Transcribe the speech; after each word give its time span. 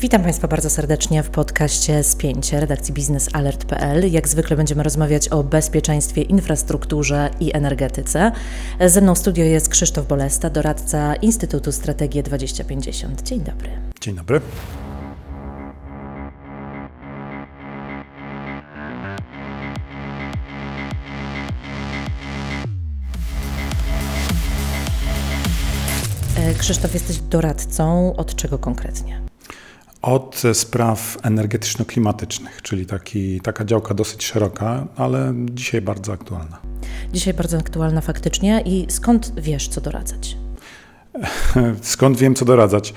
Witam 0.00 0.22
Państwa 0.22 0.48
bardzo 0.48 0.70
serdecznie 0.70 1.22
w 1.22 1.30
podcaście 1.30 2.04
Spięcie 2.04 2.60
redakcji 2.60 2.94
biznesalert.pl. 2.94 4.12
Jak 4.12 4.28
zwykle 4.28 4.56
będziemy 4.56 4.82
rozmawiać 4.82 5.28
o 5.28 5.44
bezpieczeństwie, 5.44 6.22
infrastrukturze 6.22 7.30
i 7.40 7.56
energetyce. 7.56 8.32
Ze 8.86 9.00
mną 9.00 9.14
w 9.14 9.18
studio 9.18 9.44
jest 9.44 9.68
Krzysztof 9.68 10.06
Bolesta, 10.06 10.50
doradca 10.50 11.14
Instytutu 11.14 11.72
Strategii 11.72 12.22
2050. 12.22 13.22
Dzień 13.22 13.40
dobry. 13.40 13.70
Dzień 14.00 14.14
dobry. 14.14 14.40
E, 26.36 26.54
Krzysztof, 26.54 26.94
jesteś 26.94 27.18
doradcą 27.18 28.16
od 28.16 28.34
czego 28.34 28.58
konkretnie? 28.58 29.27
Od 30.02 30.42
spraw 30.52 31.18
energetyczno-klimatycznych, 31.22 32.62
czyli 32.62 32.86
taki, 32.86 33.40
taka 33.40 33.64
działka 33.64 33.94
dosyć 33.94 34.24
szeroka, 34.24 34.86
ale 34.96 35.34
dzisiaj 35.50 35.80
bardzo 35.82 36.12
aktualna. 36.12 36.58
Dzisiaj 37.12 37.34
bardzo 37.34 37.58
aktualna 37.58 38.00
faktycznie. 38.00 38.62
I 38.64 38.86
skąd 38.88 39.32
wiesz, 39.40 39.68
co 39.68 39.80
doradzać? 39.80 40.36
Skąd 41.80 42.16
wiem, 42.16 42.34
co 42.34 42.44
doradzać? 42.44 42.94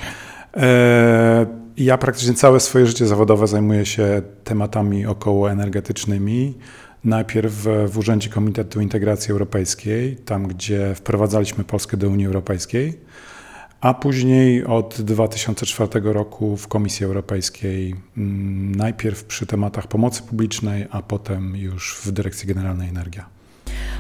E, 0.57 1.45
ja 1.77 1.97
praktycznie 1.97 2.33
całe 2.33 2.59
swoje 2.59 2.85
życie 2.85 3.07
zawodowe 3.07 3.47
zajmuję 3.47 3.85
się 3.85 4.21
tematami 4.43 5.05
okołoenergetycznymi. 5.05 6.57
Najpierw 7.03 7.53
w 7.87 7.97
Urzędzie 7.97 8.29
Komitetu 8.29 8.81
Integracji 8.81 9.31
Europejskiej, 9.31 10.15
tam 10.15 10.47
gdzie 10.47 10.95
wprowadzaliśmy 10.95 11.63
Polskę 11.63 11.97
do 11.97 12.09
Unii 12.09 12.25
Europejskiej 12.25 12.99
a 13.81 13.93
później 13.93 14.65
od 14.65 15.01
2004 15.01 16.13
roku 16.13 16.57
w 16.57 16.67
Komisji 16.67 17.05
Europejskiej, 17.05 17.95
mm, 18.17 18.75
najpierw 18.75 19.23
przy 19.23 19.45
tematach 19.45 19.87
pomocy 19.87 20.23
publicznej, 20.23 20.87
a 20.91 21.01
potem 21.01 21.55
już 21.55 21.97
w 22.05 22.11
Dyrekcji 22.11 22.47
Generalnej 22.47 22.89
Energia. 22.89 23.25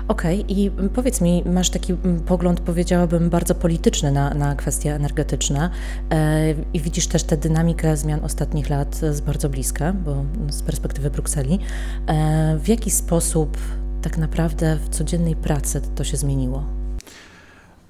Okej, 0.07 0.43
okay. 0.43 0.55
i 0.55 0.71
powiedz 0.95 1.21
mi, 1.21 1.43
masz 1.45 1.69
taki 1.69 1.93
pogląd, 2.25 2.59
powiedziałabym, 2.59 3.29
bardzo 3.29 3.55
polityczny 3.55 4.11
na, 4.11 4.33
na 4.33 4.55
kwestie 4.55 4.95
energetyczne 4.95 5.69
e, 6.09 6.55
i 6.73 6.79
widzisz 6.79 7.07
też 7.07 7.23
tę 7.23 7.37
dynamikę 7.37 7.97
zmian 7.97 8.23
ostatnich 8.23 8.69
lat 8.69 8.95
z 8.95 9.21
bardzo 9.21 9.49
bliska, 9.49 9.93
bo 9.93 10.25
z 10.49 10.61
perspektywy 10.61 11.11
Brukseli. 11.11 11.59
E, 12.07 12.57
w 12.63 12.67
jaki 12.67 12.91
sposób 12.91 13.57
tak 14.01 14.17
naprawdę 14.17 14.77
w 14.85 14.89
codziennej 14.89 15.35
pracy 15.35 15.81
to 15.95 16.03
się 16.03 16.17
zmieniło? 16.17 16.80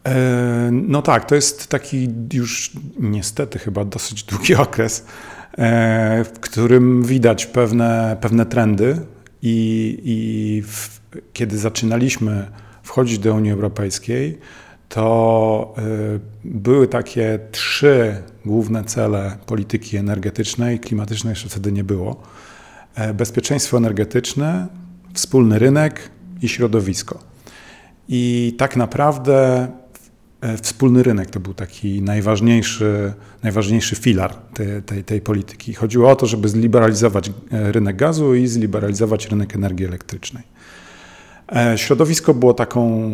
E, 0.05 0.69
no 0.71 1.02
tak, 1.02 1.25
to 1.25 1.35
jest 1.35 1.67
taki 1.67 2.09
już 2.33 2.71
niestety 2.99 3.59
chyba 3.59 3.85
dosyć 3.85 4.23
długi 4.23 4.55
okres, 4.66 5.05
e, 5.57 6.23
w 6.23 6.39
którym 6.39 7.03
widać 7.03 7.45
pewne, 7.45 8.17
pewne 8.22 8.45
trendy 8.45 8.97
i, 9.41 9.99
i 10.03 10.61
w, 10.61 11.02
kiedy 11.33 11.57
zaczynaliśmy 11.57 12.47
wchodzić 12.83 13.19
do 13.19 13.33
Unii 13.33 13.52
Europejskiej, 13.52 14.38
to 14.89 15.75
e, 15.77 15.81
były 16.44 16.88
takie 16.88 17.39
trzy 17.52 18.16
główne 18.45 18.83
cele 18.83 19.38
polityki 19.45 19.97
energetycznej, 19.97 20.79
klimatycznej 20.79 21.31
jeszcze 21.31 21.49
wtedy 21.49 21.72
nie 21.72 21.83
było. 21.83 22.22
Bezpieczeństwo 23.13 23.77
energetyczne, 23.77 24.67
wspólny 25.13 25.59
rynek 25.59 26.09
i 26.41 26.49
środowisko. 26.49 27.19
I 28.07 28.55
tak 28.57 28.75
naprawdę 28.75 29.67
wspólny 30.61 31.03
rynek 31.03 31.30
to 31.30 31.39
był 31.39 31.53
taki 31.53 32.02
najważniejszy, 32.02 33.14
najważniejszy 33.44 33.95
filar 33.95 34.36
tej, 34.36 34.84
tej, 34.84 35.03
tej, 35.03 35.22
polityki. 35.22 35.73
Chodziło 35.73 36.09
o 36.09 36.16
to, 36.16 36.25
żeby 36.25 36.50
zliberalizować 36.50 37.30
e, 37.30 37.72
rynek 37.72 37.95
gazu 37.95 38.36
i 38.36 38.47
zliberalizować 38.47 39.28
rynek 39.28 39.56
energii 39.56 39.86
elektrycznej. 39.86 40.44
E, 41.56 41.78
środowisko 41.78 42.34
było 42.34 42.53
taką, 42.53 43.12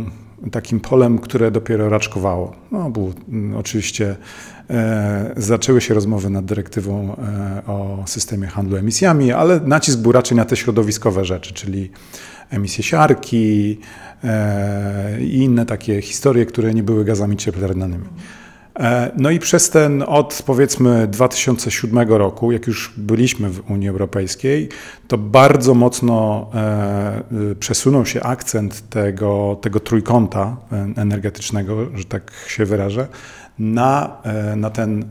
takim 0.51 0.79
polem, 0.79 1.19
które 1.19 1.51
dopiero 1.51 1.89
raczkowało. 1.89 2.55
No, 2.71 2.89
było, 2.89 3.11
mm, 3.29 3.57
oczywiście 3.57 4.15
e, 4.69 5.33
zaczęły 5.37 5.81
się 5.81 5.93
rozmowy 5.93 6.29
nad 6.29 6.45
dyrektywą 6.45 7.15
e, 7.15 7.61
o 7.67 8.03
systemie 8.05 8.47
handlu 8.47 8.77
emisjami, 8.77 9.31
ale 9.31 9.59
nacisk 9.59 9.99
był 9.99 10.11
raczej 10.11 10.37
na 10.37 10.45
te 10.45 10.55
środowiskowe 10.55 11.25
rzeczy, 11.25 11.53
czyli 11.53 11.91
emisje 12.49 12.83
siarki, 12.83 13.77
E, 14.23 15.21
i 15.21 15.37
inne 15.37 15.65
takie 15.65 16.01
historie, 16.01 16.45
które 16.45 16.73
nie 16.73 16.83
były 16.83 17.05
gazami 17.05 17.37
cieplarnianymi. 17.37 18.05
E, 18.79 19.11
no 19.17 19.29
i 19.29 19.39
przez 19.39 19.69
ten 19.69 20.03
od 20.07 20.43
powiedzmy 20.45 21.07
2007 21.07 22.09
roku, 22.09 22.51
jak 22.51 22.67
już 22.67 22.93
byliśmy 22.97 23.49
w 23.49 23.71
Unii 23.71 23.89
Europejskiej, 23.89 24.69
to 25.07 25.17
bardzo 25.17 25.73
mocno 25.73 26.49
e, 26.53 27.55
przesunął 27.59 28.05
się 28.05 28.23
akcent 28.23 28.89
tego, 28.89 29.57
tego 29.61 29.79
trójkąta 29.79 30.57
energetycznego, 30.95 31.97
że 31.97 32.05
tak 32.05 32.31
się 32.47 32.65
wyrażę, 32.65 33.07
na, 33.59 34.21
na 34.55 34.69
ten 34.69 35.05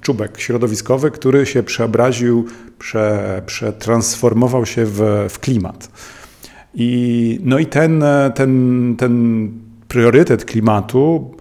czubek 0.00 0.40
środowiskowy, 0.40 1.10
który 1.10 1.46
się 1.46 1.62
przeobraził, 1.62 2.46
prze, 2.78 3.42
przetransformował 3.46 4.66
się 4.66 4.86
w, 4.86 5.26
w 5.28 5.38
klimat. 5.38 5.88
I, 6.74 7.38
no 7.42 7.58
i 7.58 7.66
ten, 7.66 8.04
ten, 8.34 8.94
ten 8.98 9.52
priorytet 9.88 10.44
klimatu 10.44 11.34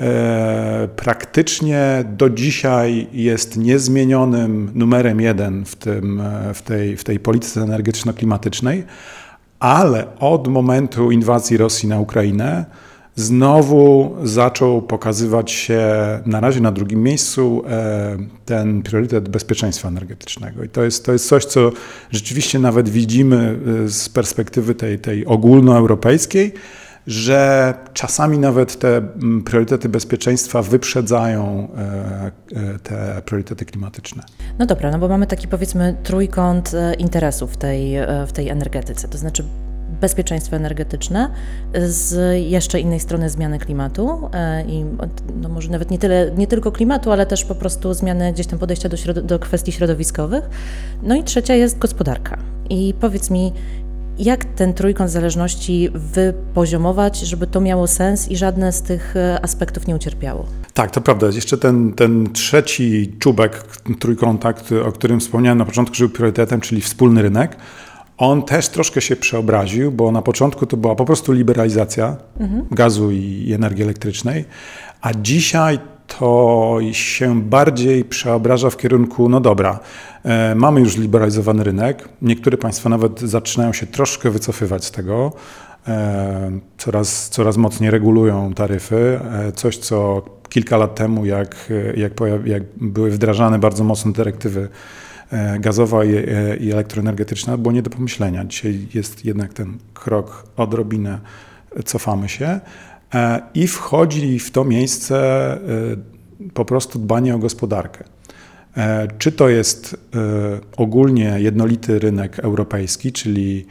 e, 0.00 0.88
praktycznie 0.96 2.04
do 2.16 2.30
dzisiaj 2.30 3.06
jest 3.12 3.56
niezmienionym 3.56 4.70
numerem 4.74 5.20
jeden 5.20 5.64
w, 5.64 5.76
tym, 5.76 6.22
w, 6.54 6.62
tej, 6.62 6.96
w 6.96 7.04
tej 7.04 7.20
polityce 7.20 7.60
energetyczno-klimatycznej, 7.60 8.84
ale 9.60 10.18
od 10.18 10.48
momentu 10.48 11.10
inwazji 11.10 11.56
Rosji 11.56 11.88
na 11.88 12.00
Ukrainę 12.00 12.64
znowu 13.16 14.16
zaczął 14.22 14.82
pokazywać 14.82 15.50
się 15.50 15.80
na 16.26 16.40
razie 16.40 16.60
na 16.60 16.72
drugim 16.72 17.02
miejscu 17.02 17.62
e, 17.68 18.16
ten 18.44 18.82
priorytet 18.82 19.28
bezpieczeństwa 19.28 19.88
energetycznego. 19.88 20.64
I 20.64 20.68
to 20.68 20.84
jest, 20.84 21.06
to 21.06 21.12
jest 21.12 21.28
coś, 21.28 21.44
co 21.44 21.72
rzeczywiście 22.10 22.58
nawet 22.58 22.88
widzimy 22.88 23.58
e, 23.84 23.88
z 23.88 24.08
perspektywy 24.08 24.74
tej, 24.74 24.98
tej 24.98 25.26
ogólnoeuropejskiej, 25.26 26.52
że 27.06 27.74
czasami 27.92 28.38
nawet 28.38 28.78
te 28.78 29.02
priorytety 29.44 29.88
bezpieczeństwa 29.88 30.62
wyprzedzają 30.62 31.68
e, 31.76 32.78
te 32.82 33.22
priorytety 33.24 33.64
klimatyczne. 33.64 34.22
No 34.58 34.66
dobra, 34.66 34.90
no 34.90 34.98
bo 34.98 35.08
mamy 35.08 35.26
taki 35.26 35.48
powiedzmy 35.48 35.96
trójkąt 36.02 36.72
interesów 36.98 37.56
tej, 37.56 37.94
w 38.26 38.32
tej 38.32 38.48
energetyce, 38.48 39.08
to 39.08 39.18
znaczy 39.18 39.44
bezpieczeństwo 40.02 40.56
energetyczne, 40.56 41.30
z 41.74 42.14
jeszcze 42.50 42.80
innej 42.80 43.00
strony 43.00 43.30
zmiany 43.30 43.58
klimatu 43.58 44.30
e, 44.32 44.64
i 44.64 44.84
no 45.42 45.48
może 45.48 45.70
nawet 45.70 45.90
nie, 45.90 45.98
tyle, 45.98 46.30
nie 46.36 46.46
tylko 46.46 46.72
klimatu, 46.72 47.12
ale 47.12 47.26
też 47.26 47.44
po 47.44 47.54
prostu 47.54 47.94
zmiany 47.94 48.32
gdzieś 48.32 48.46
tam 48.46 48.58
podejścia 48.58 48.88
do, 48.88 49.22
do 49.22 49.38
kwestii 49.38 49.72
środowiskowych. 49.72 50.50
No 51.02 51.14
i 51.14 51.24
trzecia 51.24 51.54
jest 51.54 51.78
gospodarka. 51.78 52.38
I 52.70 52.94
powiedz 53.00 53.30
mi, 53.30 53.52
jak 54.18 54.44
ten 54.44 54.74
trójkąt 54.74 55.10
zależności 55.10 55.88
wypoziomować, 55.94 57.20
żeby 57.20 57.46
to 57.46 57.60
miało 57.60 57.86
sens 57.86 58.28
i 58.28 58.36
żadne 58.36 58.72
z 58.72 58.82
tych 58.82 59.16
e, 59.16 59.44
aspektów 59.44 59.86
nie 59.86 59.96
ucierpiało? 59.96 60.46
Tak, 60.74 60.90
to 60.90 61.00
prawda. 61.00 61.26
Jeszcze 61.26 61.58
ten, 61.58 61.92
ten 61.92 62.32
trzeci 62.32 63.16
czubek 63.18 63.64
trójkąta, 63.98 64.54
o 64.84 64.92
którym 64.92 65.20
wspomniałem 65.20 65.58
na 65.58 65.64
początku, 65.64 65.94
że 65.94 66.04
był 66.04 66.14
priorytetem, 66.14 66.60
czyli 66.60 66.80
wspólny 66.80 67.22
rynek, 67.22 67.56
on 68.18 68.42
też 68.42 68.68
troszkę 68.68 69.00
się 69.00 69.16
przeobraził, 69.16 69.92
bo 69.92 70.12
na 70.12 70.22
początku 70.22 70.66
to 70.66 70.76
była 70.76 70.94
po 70.94 71.04
prostu 71.04 71.32
liberalizacja 71.32 72.16
mhm. 72.40 72.66
gazu 72.70 73.10
i 73.10 73.52
energii 73.54 73.84
elektrycznej, 73.84 74.44
a 75.00 75.14
dzisiaj 75.14 75.78
to 76.18 76.78
się 76.92 77.42
bardziej 77.42 78.04
przeobraża 78.04 78.70
w 78.70 78.76
kierunku, 78.76 79.28
no 79.28 79.40
dobra, 79.40 79.80
e, 80.24 80.54
mamy 80.54 80.80
już 80.80 80.96
liberalizowany 80.96 81.64
rynek, 81.64 82.08
niektóre 82.22 82.58
państwa 82.58 82.88
nawet 82.88 83.20
zaczynają 83.20 83.72
się 83.72 83.86
troszkę 83.86 84.30
wycofywać 84.30 84.84
z 84.84 84.90
tego, 84.90 85.32
e, 85.88 86.50
coraz, 86.78 87.28
coraz 87.28 87.56
mocniej 87.56 87.90
regulują 87.90 88.54
taryfy, 88.54 89.20
e, 89.48 89.52
coś 89.52 89.76
co 89.76 90.22
kilka 90.48 90.76
lat 90.76 90.94
temu, 90.94 91.26
jak, 91.26 91.72
jak, 91.96 92.12
jak 92.44 92.62
były 92.76 93.10
wdrażane 93.10 93.58
bardzo 93.58 93.84
mocno 93.84 94.12
dyrektywy 94.12 94.68
E, 94.68 95.11
gazowa 95.60 96.04
i, 96.04 96.14
e, 96.14 96.72
elektroenergetyczna 96.72 97.58
było 97.58 97.72
nie 97.72 97.82
do 97.82 97.90
pomyślenia. 97.90 98.44
Dzisiaj 98.44 98.86
jest 98.94 99.24
jednak 99.24 99.52
ten 99.52 99.78
krok 99.94 100.46
odrobinę, 100.56 101.18
cofamy 101.84 102.28
się 102.28 102.60
e, 103.14 103.42
i 103.54 103.66
wchodzi 103.66 104.38
w 104.38 104.50
to 104.50 104.64
miejsce 104.64 105.58
po 106.54 106.64
prostu 106.64 106.98
dbanie 106.98 107.34
o 107.34 107.38
gospodarkę. 107.38 108.04
Czy 109.18 109.32
to 109.32 109.48
jest 109.48 109.96
ogólnie 110.76 111.36
jednolity 111.38 111.98
rynek 111.98 112.38
europejski, 112.38 113.12
czyli, 113.12 113.66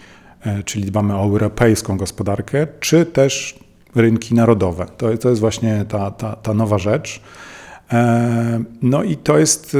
czyli 0.65 0.85
dbamy 0.85 1.15
o 1.15 1.23
europejską 1.23 1.97
gospodarkę, 1.97 2.67
czy 2.79 3.05
też 3.05 3.59
rynki 3.95 4.35
narodowe. 4.35 4.85
To, 4.97 5.17
to 5.17 5.29
jest 5.29 5.41
właśnie 5.41 5.85
ta, 5.87 6.11
ta, 6.11 6.35
ta 6.35 6.53
nowa 6.53 6.77
rzecz. 6.77 7.21
No 8.81 9.03
i 9.03 9.17
to 9.17 9.37
jest 9.37 9.77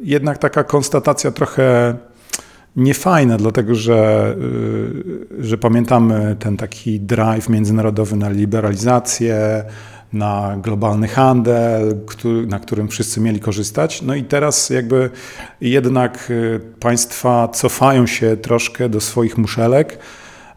jednak 0.00 0.38
taka 0.38 0.64
konstatacja 0.64 1.30
trochę 1.30 1.94
niefajne, 2.76 3.36
dlatego 3.36 3.74
że, 3.74 4.34
y, 5.40 5.44
że 5.44 5.58
pamiętamy 5.58 6.36
ten 6.38 6.56
taki 6.56 7.00
drive 7.00 7.48
międzynarodowy 7.48 8.16
na 8.16 8.28
liberalizację, 8.28 9.64
na 10.12 10.56
globalny 10.62 11.08
handel, 11.08 11.96
który, 12.06 12.46
na 12.46 12.58
którym 12.58 12.88
wszyscy 12.88 13.20
mieli 13.20 13.40
korzystać. 13.40 14.02
No 14.02 14.14
i 14.14 14.24
teraz 14.24 14.70
jakby 14.70 15.10
jednak 15.60 16.32
państwa 16.80 17.48
cofają 17.48 18.06
się 18.06 18.36
troszkę 18.36 18.88
do 18.88 19.00
swoich 19.00 19.38
muszelek. 19.38 19.98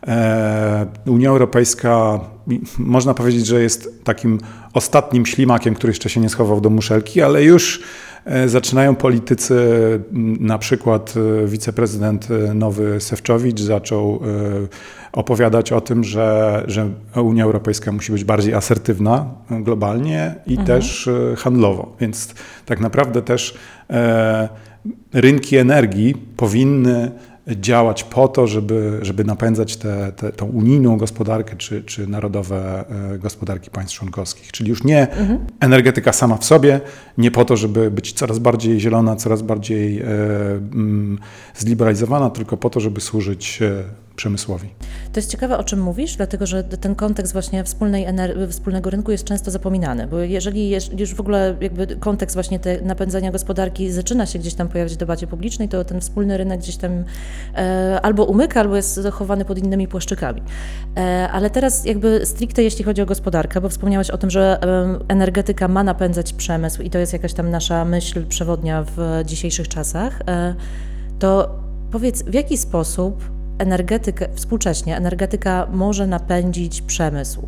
E, 0.08 0.86
Unia 1.06 1.30
Europejska 1.30 2.20
można 2.78 3.14
powiedzieć, 3.14 3.46
że 3.46 3.62
jest 3.62 4.04
takim 4.04 4.40
ostatnim 4.74 5.26
ślimakiem, 5.26 5.76
który 5.76 5.92
jeszcze 5.92 6.10
się 6.10 6.22
nie 6.22 6.30
schował 6.30 6.62
do 6.62 6.70
muszelki, 6.70 7.22
ale 7.22 7.44
już 7.44 7.84
E, 8.26 8.50
zaczynają 8.50 8.96
politycy, 8.96 9.60
na 10.40 10.58
przykład 10.58 11.14
e, 11.44 11.48
wiceprezydent 11.48 12.28
nowy 12.54 13.02
Sewczowicz 13.02 13.60
zaczął 13.60 14.20
opowiadać 15.12 15.72
o 15.72 15.82
tym, 15.82 16.04
że, 16.04 16.64
że 16.68 16.90
Unia 17.16 17.44
Europejska 17.44 17.92
musi 17.92 18.12
być 18.12 18.24
bardziej 18.24 18.54
asertywna 18.54 19.26
globalnie 19.50 20.36
i 20.48 20.58
mhm. 20.58 20.68
też 20.68 21.10
handlowo. 21.38 21.96
Więc 22.00 22.34
tak 22.66 22.80
naprawdę 22.80 23.22
też 23.22 23.58
rynki 25.14 25.58
energii 25.58 26.16
powinny 26.38 27.12
działać 27.56 28.04
po 28.04 28.28
to, 28.28 28.48
żeby, 28.48 29.00
żeby 29.02 29.24
napędzać 29.24 29.78
tę 29.78 30.12
te, 30.16 30.32
tą 30.32 30.46
unijną 30.46 30.98
gospodarkę 30.98 31.56
czy, 31.56 31.84
czy 31.84 32.08
narodowe 32.08 32.86
e, 33.14 33.18
gospodarki 33.18 33.70
państw 33.70 33.98
członkowskich. 33.98 34.52
Czyli 34.52 34.70
już 34.70 34.84
nie 34.84 35.12
mhm. 35.12 35.40
energetyka 35.60 36.14
sama 36.14 36.38
w 36.38 36.46
sobie, 36.46 36.82
nie 37.18 37.32
po 37.32 37.46
to, 37.46 37.58
żeby 37.58 37.92
być 37.92 38.14
coraz 38.14 38.40
bardziej 38.40 38.80
zielona, 38.80 39.16
coraz 39.16 39.42
bardziej 39.42 40.00
e, 40.00 40.06
mm, 40.06 41.20
zliberalizowana, 41.56 42.30
tylko 42.30 42.58
po 42.58 42.70
to, 42.70 42.80
żeby 42.80 43.02
służyć 43.02 43.62
e, 43.62 43.84
przemysłowi. 44.20 44.70
To 45.14 45.20
jest 45.20 45.32
ciekawe, 45.32 45.58
o 45.58 45.64
czym 45.64 45.82
mówisz, 45.82 46.16
dlatego 46.16 46.46
że 46.46 46.64
ten 46.64 46.96
kontekst 46.96 47.34
właśnie 47.34 47.64
wspólnej 47.64 48.08
wspólnego 48.50 48.90
rynku 48.90 49.12
jest 49.12 49.24
często 49.24 49.52
zapominany, 49.52 50.08
bo 50.08 50.18
jeżeli 50.18 50.72
już 50.98 51.14
w 51.16 51.20
ogóle 51.20 51.56
jakby 51.62 51.88
kontekst 51.88 52.36
właśnie 52.36 52.60
te 52.60 52.82
napędzania 52.82 53.32
gospodarki 53.32 53.92
zaczyna 53.92 54.26
się 54.26 54.40
gdzieś 54.40 54.54
tam 54.54 54.68
pojawiać 54.70 54.94
w 54.94 54.98
debacie 54.98 55.28
publicznej, 55.28 55.70
to 55.70 55.84
ten 55.84 56.02
wspólny 56.02 56.38
rynek 56.38 56.60
gdzieś 56.60 56.78
tam 56.78 57.04
e, 57.56 58.00
albo 58.04 58.26
umyka, 58.26 58.60
albo 58.60 58.76
jest 58.76 58.96
zachowany 58.96 59.46
pod 59.46 59.58
innymi 59.58 59.88
płaszczykami. 59.88 60.42
E, 60.98 61.30
ale 61.32 61.50
teraz 61.50 61.86
jakby 61.86 62.26
stricte 62.26 62.64
jeśli 62.64 62.86
chodzi 62.86 63.02
o 63.02 63.06
gospodarkę, 63.06 63.62
bo 63.62 63.70
wspomniałeś 63.70 64.10
o 64.10 64.18
tym, 64.18 64.30
że 64.30 64.64
e, 64.64 65.00
energetyka 65.08 65.68
ma 65.68 65.84
napędzać 65.84 66.34
przemysł 66.34 66.82
i 66.82 66.90
to 66.90 66.98
jest 66.98 67.14
jakaś 67.14 67.34
tam 67.34 67.50
nasza 67.50 67.86
myśl 67.86 68.26
przewodnia 68.26 68.86
w 68.98 69.22
dzisiejszych 69.26 69.68
czasach, 69.68 70.22
e, 70.28 70.56
to 71.20 71.60
powiedz, 71.92 72.24
w 72.24 72.34
jaki 72.34 72.58
sposób 72.58 73.39
energetykę, 73.60 74.28
współcześnie 74.36 74.98
energetyka 74.98 75.68
może 75.72 76.08
napędzić 76.08 76.82
przemysł? 76.82 77.48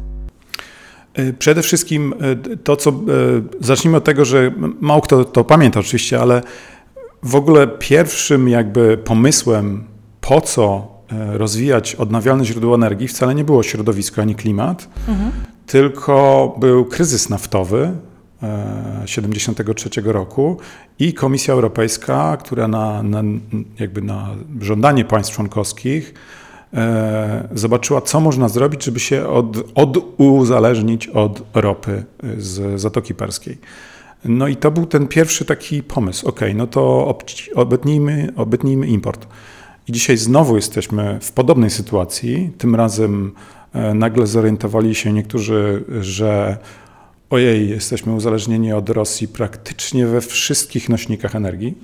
E, 1.13 1.33
przede 1.33 1.61
wszystkim 1.61 2.13
e, 2.21 2.57
to, 2.57 2.75
co. 2.75 2.89
E, 2.89 2.93
zacznijmy 3.59 3.97
od 3.97 4.03
tego, 4.03 4.25
że 4.25 4.51
mało 4.79 5.01
kto 5.01 5.25
to 5.25 5.43
pamięta 5.43 5.79
oczywiście, 5.79 6.19
ale 6.19 6.41
w 7.23 7.35
ogóle 7.35 7.67
pierwszym 7.67 8.49
jakby 8.49 8.97
pomysłem, 8.97 9.83
po 10.21 10.41
co 10.41 10.91
rozwijać 11.33 11.95
odnawialne 11.95 12.45
źródła 12.45 12.75
energii, 12.75 13.07
wcale 13.07 13.35
nie 13.35 13.43
było 13.43 13.63
środowisko 13.63 14.21
ani 14.21 14.35
klimat, 14.35 14.87
mhm. 15.07 15.31
tylko 15.65 16.55
był 16.59 16.85
kryzys 16.85 17.29
naftowy 17.29 17.91
73 19.05 19.89
roku 20.03 20.57
i 20.99 21.13
Komisja 21.13 21.53
Europejska, 21.53 22.37
która 22.37 22.67
na, 22.67 23.03
na, 23.03 23.23
jakby 23.79 24.01
na 24.01 24.29
żądanie 24.61 25.05
państw 25.05 25.33
członkowskich 25.33 26.13
e, 26.73 27.47
zobaczyła, 27.53 28.01
co 28.01 28.19
można 28.19 28.49
zrobić, 28.49 28.83
żeby 28.83 28.99
się 28.99 29.27
od, 29.27 29.57
oduzależnić 29.75 31.07
od 31.07 31.43
ropy 31.53 32.03
z 32.37 32.81
Zatoki 32.81 33.15
Perskiej. 33.15 33.57
No 34.25 34.47
i 34.47 34.55
to 34.55 34.71
był 34.71 34.85
ten 34.85 35.07
pierwszy 35.07 35.45
taki 35.45 35.83
pomysł. 35.83 36.27
Ok, 36.27 36.41
no 36.55 36.67
to 36.67 37.15
obetnijmy, 37.55 38.33
obetnijmy 38.35 38.87
import. 38.87 39.27
I 39.87 39.91
dzisiaj 39.91 40.17
znowu 40.17 40.55
jesteśmy 40.55 41.19
w 41.21 41.31
podobnej 41.31 41.69
sytuacji. 41.69 42.51
Tym 42.57 42.75
razem 42.75 43.31
e, 43.73 43.93
nagle 43.93 44.27
zorientowali 44.27 44.95
się 44.95 45.13
niektórzy, 45.13 45.83
że 46.01 46.57
ojej, 47.31 47.69
jesteśmy 47.69 48.13
uzależnieni 48.13 48.73
od 48.73 48.89
Rosji 48.89 49.27
praktycznie 49.27 50.07
we 50.07 50.21
wszystkich 50.21 50.89
nośnikach 50.89 51.35
energii. 51.35 51.77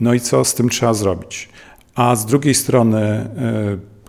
No 0.00 0.14
i 0.14 0.20
co 0.20 0.44
z 0.44 0.54
tym 0.54 0.68
trzeba 0.68 0.94
zrobić? 0.94 1.48
A 1.94 2.16
z 2.16 2.26
drugiej 2.26 2.54
strony 2.54 3.00
e, 3.00 3.28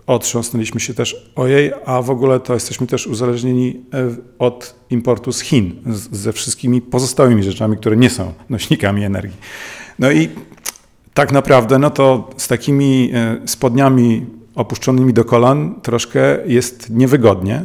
otrząsnęliśmy 0.06 0.80
się 0.80 0.94
też, 0.94 1.30
ojej, 1.36 1.72
a 1.84 2.02
w 2.02 2.10
ogóle 2.10 2.40
to 2.40 2.54
jesteśmy 2.54 2.86
też 2.86 3.06
uzależnieni 3.06 3.80
e, 3.94 4.08
od 4.38 4.74
importu 4.90 5.32
z 5.32 5.40
Chin, 5.40 5.76
ze 6.12 6.32
wszystkimi 6.32 6.80
pozostałymi 6.82 7.42
rzeczami, 7.42 7.76
które 7.76 7.96
nie 7.96 8.10
są 8.10 8.32
nośnikami 8.48 9.04
energii. 9.04 9.36
No 9.98 10.10
i 10.10 10.28
tak 11.14 11.32
naprawdę, 11.32 11.78
no 11.78 11.90
to 11.90 12.30
z 12.36 12.48
takimi 12.48 13.10
e, 13.14 13.36
spodniami 13.46 14.26
opuszczonymi 14.54 15.12
do 15.12 15.24
kolan 15.24 15.80
troszkę 15.82 16.20
jest 16.46 16.90
niewygodnie 16.90 17.64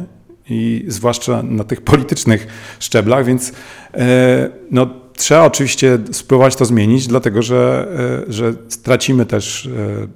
i 0.50 0.84
zwłaszcza 0.88 1.42
na 1.42 1.64
tych 1.64 1.80
politycznych 1.80 2.46
szczeblach, 2.80 3.24
więc 3.24 3.52
e, 3.94 4.50
no, 4.70 4.86
trzeba 5.16 5.44
oczywiście 5.44 5.98
spróbować 6.12 6.56
to 6.56 6.64
zmienić, 6.64 7.06
dlatego 7.06 7.42
że, 7.42 7.88
e, 8.28 8.32
że 8.32 8.52
stracimy 8.68 9.26
też 9.26 9.66
e, 9.66 9.70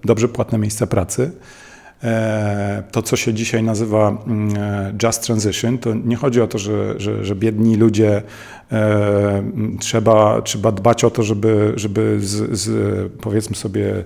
dobrze 0.04 0.28
płatne 0.28 0.58
miejsca 0.58 0.86
pracy. 0.86 1.30
To, 2.90 3.02
co 3.02 3.16
się 3.16 3.34
dzisiaj 3.34 3.62
nazywa 3.62 4.08
mm, 4.26 4.98
just 5.02 5.22
transition, 5.22 5.78
to 5.78 5.94
nie 5.94 6.16
chodzi 6.16 6.40
o 6.40 6.46
to, 6.46 6.58
że, 6.58 7.00
że, 7.00 7.24
że 7.24 7.34
biedni 7.34 7.76
ludzie 7.76 8.22
trzeba, 9.80 10.42
trzeba 10.42 10.72
dbać 10.72 11.04
o 11.04 11.10
to, 11.10 11.22
żeby, 11.22 11.72
żeby 11.76 12.16
z, 12.20 12.58
z 12.60 13.12
powiedzmy 13.12 13.56
sobie 13.56 14.04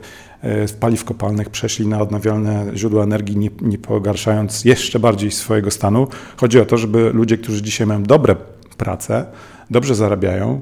z 0.67 0.73
paliw 0.73 1.05
kopalnych 1.05 1.51
przeszli 1.51 1.87
na 1.87 2.01
odnawialne 2.01 2.67
źródła 2.75 3.05
energii, 3.05 3.37
nie, 3.37 3.51
nie 3.63 3.79
pogarszając 3.79 4.65
jeszcze 4.65 4.99
bardziej 4.99 5.31
swojego 5.31 5.71
stanu. 5.71 6.09
Chodzi 6.37 6.61
o 6.61 6.65
to, 6.65 6.77
żeby 6.77 7.11
ludzie, 7.15 7.39
którzy 7.39 7.63
dzisiaj 7.63 7.87
mają 7.87 8.03
dobre 8.03 8.37
prace, 8.77 9.27
dobrze 9.71 9.95
zarabiają, 9.95 10.61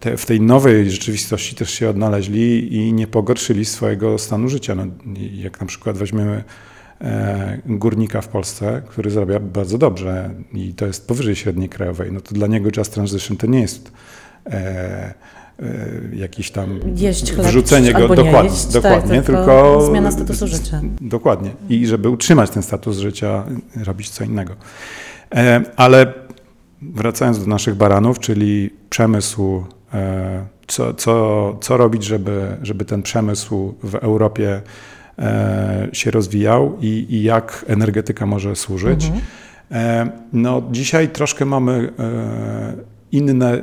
te, 0.00 0.16
w 0.16 0.26
tej 0.26 0.40
nowej 0.40 0.90
rzeczywistości 0.90 1.56
też 1.56 1.70
się 1.70 1.88
odnaleźli 1.88 2.76
i 2.76 2.92
nie 2.92 3.06
pogorszyli 3.06 3.64
swojego 3.64 4.18
stanu 4.18 4.48
życia. 4.48 4.74
No, 4.74 4.86
jak 5.32 5.60
na 5.60 5.66
przykład 5.66 5.98
weźmiemy 5.98 6.32
e, 6.32 6.44
górnika 7.66 8.20
w 8.20 8.28
Polsce, 8.28 8.82
który 8.88 9.10
zarabia 9.10 9.40
bardzo 9.40 9.78
dobrze 9.78 10.30
i 10.52 10.74
to 10.74 10.86
jest 10.86 11.08
powyżej 11.08 11.36
średniej 11.36 11.68
krajowej, 11.68 12.12
no 12.12 12.20
to 12.20 12.34
dla 12.34 12.46
niego 12.46 12.70
Just 12.76 12.94
Transition 12.94 13.36
to 13.36 13.46
nie 13.46 13.60
jest 13.60 13.92
e, 14.46 15.14
E, 15.62 16.16
jakiś 16.16 16.50
tam 16.50 16.80
jeść 16.96 17.32
chleb, 17.32 17.46
wrzucenie 17.46 17.92
go 17.92 18.08
dokładnie, 18.08 18.50
jeść, 18.50 18.66
dokładnie 18.66 19.16
tak, 19.16 19.26
tylko, 19.26 19.44
tylko 19.44 19.86
zmiana 19.86 20.10
statusu 20.10 20.46
życia. 20.46 20.80
Dokładnie. 21.00 21.50
I 21.68 21.86
żeby 21.86 22.08
utrzymać 22.08 22.50
ten 22.50 22.62
status 22.62 22.98
życia, 22.98 23.44
robić 23.84 24.10
co 24.10 24.24
innego. 24.24 24.54
E, 25.34 25.62
ale 25.76 26.12
wracając 26.82 27.38
do 27.38 27.46
naszych 27.46 27.74
baranów, 27.74 28.18
czyli 28.18 28.70
przemysłu, 28.90 29.64
e, 29.94 30.46
co, 30.66 30.94
co, 30.94 31.56
co 31.60 31.76
robić, 31.76 32.04
żeby, 32.04 32.56
żeby 32.62 32.84
ten 32.84 33.02
przemysł 33.02 33.74
w 33.82 33.94
Europie 33.94 34.62
się 35.92 36.10
rozwijał 36.10 36.78
i, 36.80 37.06
i 37.10 37.22
jak 37.22 37.64
energetyka 37.68 38.26
może 38.26 38.56
służyć. 38.56 39.04
Mhm. 39.04 40.10
No, 40.32 40.62
dzisiaj 40.70 41.08
troszkę 41.08 41.44
mamy 41.44 41.92
inne 43.12 43.62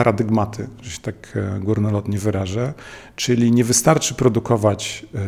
paradygmaty, 0.00 0.68
że 0.82 0.90
się 0.90 0.98
tak 0.98 1.36
e, 1.36 1.60
górnolotnie 1.60 2.18
wyrażę, 2.18 2.72
czyli 3.16 3.52
nie 3.52 3.64
wystarczy 3.64 4.14
produkować 4.14 5.06
e, 5.14 5.18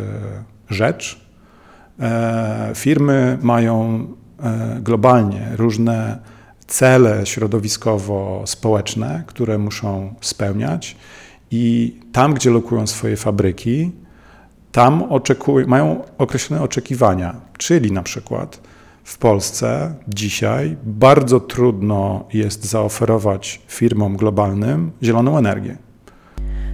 rzecz. 0.74 1.20
E, 2.00 2.70
firmy 2.74 3.38
mają 3.42 4.06
globalnie 4.80 5.48
różne 5.56 6.18
cele 6.66 7.26
środowiskowo-społeczne, 7.26 9.22
które 9.26 9.58
muszą 9.58 10.14
spełniać 10.20 10.96
i 11.50 11.96
tam, 12.12 12.34
gdzie 12.34 12.50
lokują 12.50 12.86
swoje 12.86 13.16
fabryki, 13.16 13.92
tam 14.72 15.02
oczekują, 15.02 15.66
mają 15.66 16.02
określone 16.18 16.62
oczekiwania, 16.62 17.36
czyli 17.58 17.92
na 17.92 18.02
przykład 18.02 18.60
w 19.04 19.18
Polsce 19.18 19.94
dzisiaj 20.08 20.76
bardzo 20.84 21.40
trudno 21.40 22.24
jest 22.32 22.64
zaoferować 22.64 23.62
firmom 23.68 24.16
globalnym 24.16 24.90
zieloną 25.02 25.38
energię. 25.38 25.76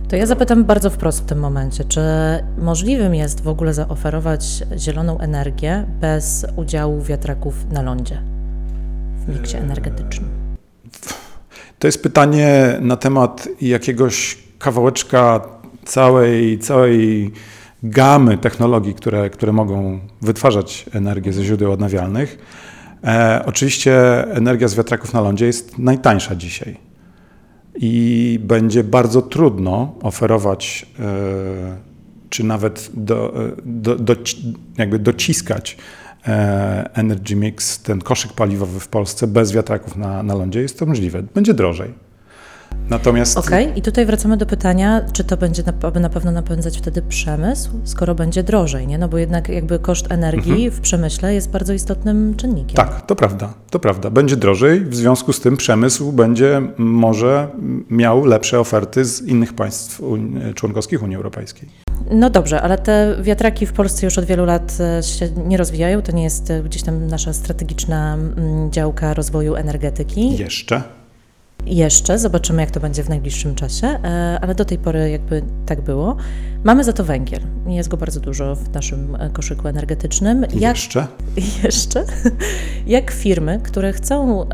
To 0.08 0.16
ja 0.16 0.26
zapytam 0.26 0.64
bardzo 0.64 0.90
wprost 0.90 1.20
w 1.20 1.24
tym 1.24 1.38
momencie, 1.38 1.84
czy 1.84 2.00
możliwym 2.58 3.14
jest 3.14 3.42
w 3.42 3.48
ogóle 3.48 3.74
zaoferować 3.74 4.62
zieloną 4.76 5.18
energię 5.18 5.86
bez 6.00 6.46
udziału 6.56 7.02
wiatraków 7.02 7.54
na 7.72 7.82
lądzie 7.82 8.22
w 9.26 9.28
miksie 9.28 9.56
energetycznym? 9.56 10.28
To 11.78 11.88
jest 11.88 12.02
pytanie 12.02 12.76
na 12.80 12.96
temat 12.96 13.48
jakiegoś 13.60 14.38
kawałeczka 14.58 15.40
całej, 15.84 16.58
całej 16.58 17.32
gamy 17.82 18.38
technologii, 18.38 18.94
które, 18.94 19.30
które 19.30 19.52
mogą 19.52 20.00
wytwarzać 20.22 20.86
energię 20.92 21.32
ze 21.32 21.44
źródeł 21.44 21.72
odnawialnych. 21.72 22.38
E, 23.04 23.42
oczywiście 23.46 24.24
energia 24.34 24.68
z 24.68 24.74
wiatraków 24.74 25.14
na 25.14 25.20
lądzie 25.20 25.46
jest 25.46 25.78
najtańsza 25.78 26.36
dzisiaj 26.36 26.88
i 27.80 28.38
będzie 28.42 28.84
bardzo 28.84 29.22
trudno 29.22 29.94
oferować, 30.02 30.86
e, 30.98 31.76
czy 32.28 32.44
nawet 32.44 32.90
do, 32.94 33.44
e, 33.46 33.52
do, 33.64 33.96
do, 33.96 34.14
jakby 34.78 34.98
dociskać 34.98 35.76
e, 36.26 36.90
Energy 36.94 37.36
Mix, 37.36 37.82
ten 37.82 38.00
koszyk 38.00 38.32
paliwowy 38.32 38.80
w 38.80 38.88
Polsce 38.88 39.26
bez 39.26 39.52
wiatraków 39.52 39.96
na, 39.96 40.22
na 40.22 40.34
lądzie. 40.34 40.60
Jest 40.60 40.78
to 40.78 40.86
możliwe. 40.86 41.22
Będzie 41.22 41.54
drożej. 41.54 42.07
Natomiast. 42.90 43.38
Okej, 43.38 43.66
okay. 43.66 43.78
i 43.78 43.82
tutaj 43.82 44.06
wracamy 44.06 44.36
do 44.36 44.46
pytania, 44.46 45.00
czy 45.12 45.24
to 45.24 45.36
będzie 45.36 45.62
na, 45.62 46.00
na 46.00 46.08
pewno 46.08 46.30
napędzać 46.30 46.78
wtedy 46.78 47.02
przemysł, 47.02 47.70
skoro 47.84 48.14
będzie 48.14 48.42
drożej, 48.42 48.86
nie? 48.86 48.98
No 48.98 49.08
bo 49.08 49.18
jednak 49.18 49.48
jakby 49.48 49.78
koszt 49.78 50.12
energii 50.12 50.52
mhm. 50.52 50.70
w 50.70 50.80
przemyśle 50.80 51.34
jest 51.34 51.50
bardzo 51.50 51.72
istotnym 51.72 52.34
czynnikiem. 52.36 52.76
Tak, 52.76 53.06
to 53.06 53.16
prawda, 53.16 53.54
to 53.70 53.78
prawda. 53.78 54.10
Będzie 54.10 54.36
drożej, 54.36 54.80
w 54.80 54.94
związku 54.94 55.32
z 55.32 55.40
tym 55.40 55.56
przemysł 55.56 56.12
będzie 56.12 56.62
może 56.78 57.48
miał 57.90 58.24
lepsze 58.24 58.60
oferty 58.60 59.04
z 59.04 59.22
innych 59.22 59.52
państw 59.52 60.02
członkowskich 60.54 61.02
Unii 61.02 61.16
Europejskiej. 61.16 61.68
No 62.10 62.30
dobrze, 62.30 62.62
ale 62.62 62.78
te 62.78 63.16
wiatraki 63.22 63.66
w 63.66 63.72
Polsce 63.72 64.06
już 64.06 64.18
od 64.18 64.24
wielu 64.24 64.44
lat 64.44 64.78
e, 64.80 65.02
się 65.02 65.28
nie 65.46 65.56
rozwijają. 65.56 66.02
To 66.02 66.12
nie 66.12 66.22
jest 66.22 66.50
e, 66.50 66.62
gdzieś 66.62 66.82
tam 66.82 67.06
nasza 67.06 67.32
strategiczna 67.32 68.14
mm, 68.14 68.70
działka 68.72 69.14
rozwoju 69.14 69.54
energetyki. 69.54 70.36
Jeszcze 70.36 70.97
jeszcze, 71.66 72.18
zobaczymy 72.18 72.62
jak 72.62 72.70
to 72.70 72.80
będzie 72.80 73.02
w 73.02 73.08
najbliższym 73.08 73.54
czasie, 73.54 73.86
e, 73.86 74.38
ale 74.42 74.54
do 74.54 74.64
tej 74.64 74.78
pory 74.78 75.10
jakby 75.10 75.42
tak 75.66 75.80
było. 75.80 76.16
Mamy 76.64 76.84
za 76.84 76.92
to 76.92 77.04
węgiel. 77.04 77.40
Jest 77.66 77.88
go 77.88 77.96
bardzo 77.96 78.20
dużo 78.20 78.56
w 78.56 78.74
naszym 78.74 79.14
e, 79.14 79.30
koszyku 79.30 79.68
energetycznym. 79.68 80.42
Jak, 80.42 80.76
jeszcze? 80.76 81.06
Jeszcze. 81.64 82.04
Jak 82.86 83.10
firmy, 83.10 83.60
które 83.64 83.92
chcą 83.92 84.36
um, 84.36 84.48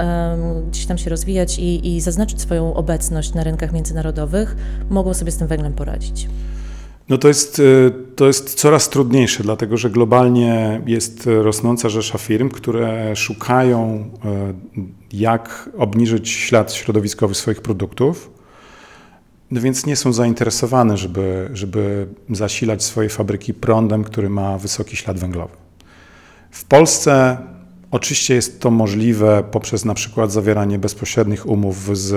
gdzieś 0.70 0.86
tam 0.86 0.98
się 0.98 1.10
rozwijać 1.10 1.58
i, 1.58 1.96
i 1.96 2.00
zaznaczyć 2.00 2.40
swoją 2.40 2.74
obecność 2.74 3.34
na 3.34 3.44
rynkach 3.44 3.72
międzynarodowych, 3.72 4.56
mogą 4.90 5.14
sobie 5.14 5.32
z 5.32 5.36
tym 5.36 5.48
węglem 5.48 5.72
poradzić? 5.72 6.28
No 7.08 7.18
to 7.18 7.28
jest, 7.28 7.58
y, 7.58 7.92
to 8.16 8.26
jest 8.26 8.54
coraz 8.54 8.88
trudniejsze, 8.88 9.42
dlatego 9.42 9.76
że 9.76 9.90
globalnie 9.90 10.80
jest 10.86 11.26
rosnąca 11.26 11.88
rzesza 11.88 12.18
firm, 12.18 12.50
które 12.50 13.16
szukają, 13.16 14.10
jak 15.18 15.70
obniżyć 15.78 16.30
ślad 16.30 16.72
środowiskowy 16.72 17.34
swoich 17.34 17.60
produktów, 17.60 18.30
no 19.50 19.60
więc 19.60 19.86
nie 19.86 19.96
są 19.96 20.12
zainteresowane, 20.12 20.96
żeby, 20.96 21.50
żeby 21.52 22.06
zasilać 22.30 22.82
swoje 22.82 23.08
fabryki 23.08 23.54
prądem, 23.54 24.04
który 24.04 24.28
ma 24.28 24.58
wysoki 24.58 24.96
ślad 24.96 25.18
węglowy. 25.18 25.56
W 26.50 26.64
Polsce 26.64 27.36
oczywiście 27.90 28.34
jest 28.34 28.60
to 28.60 28.70
możliwe 28.70 29.44
poprzez 29.50 29.84
na 29.84 29.94
przykład 29.94 30.32
zawieranie 30.32 30.78
bezpośrednich 30.78 31.46
umów 31.46 31.98
z 31.98 32.14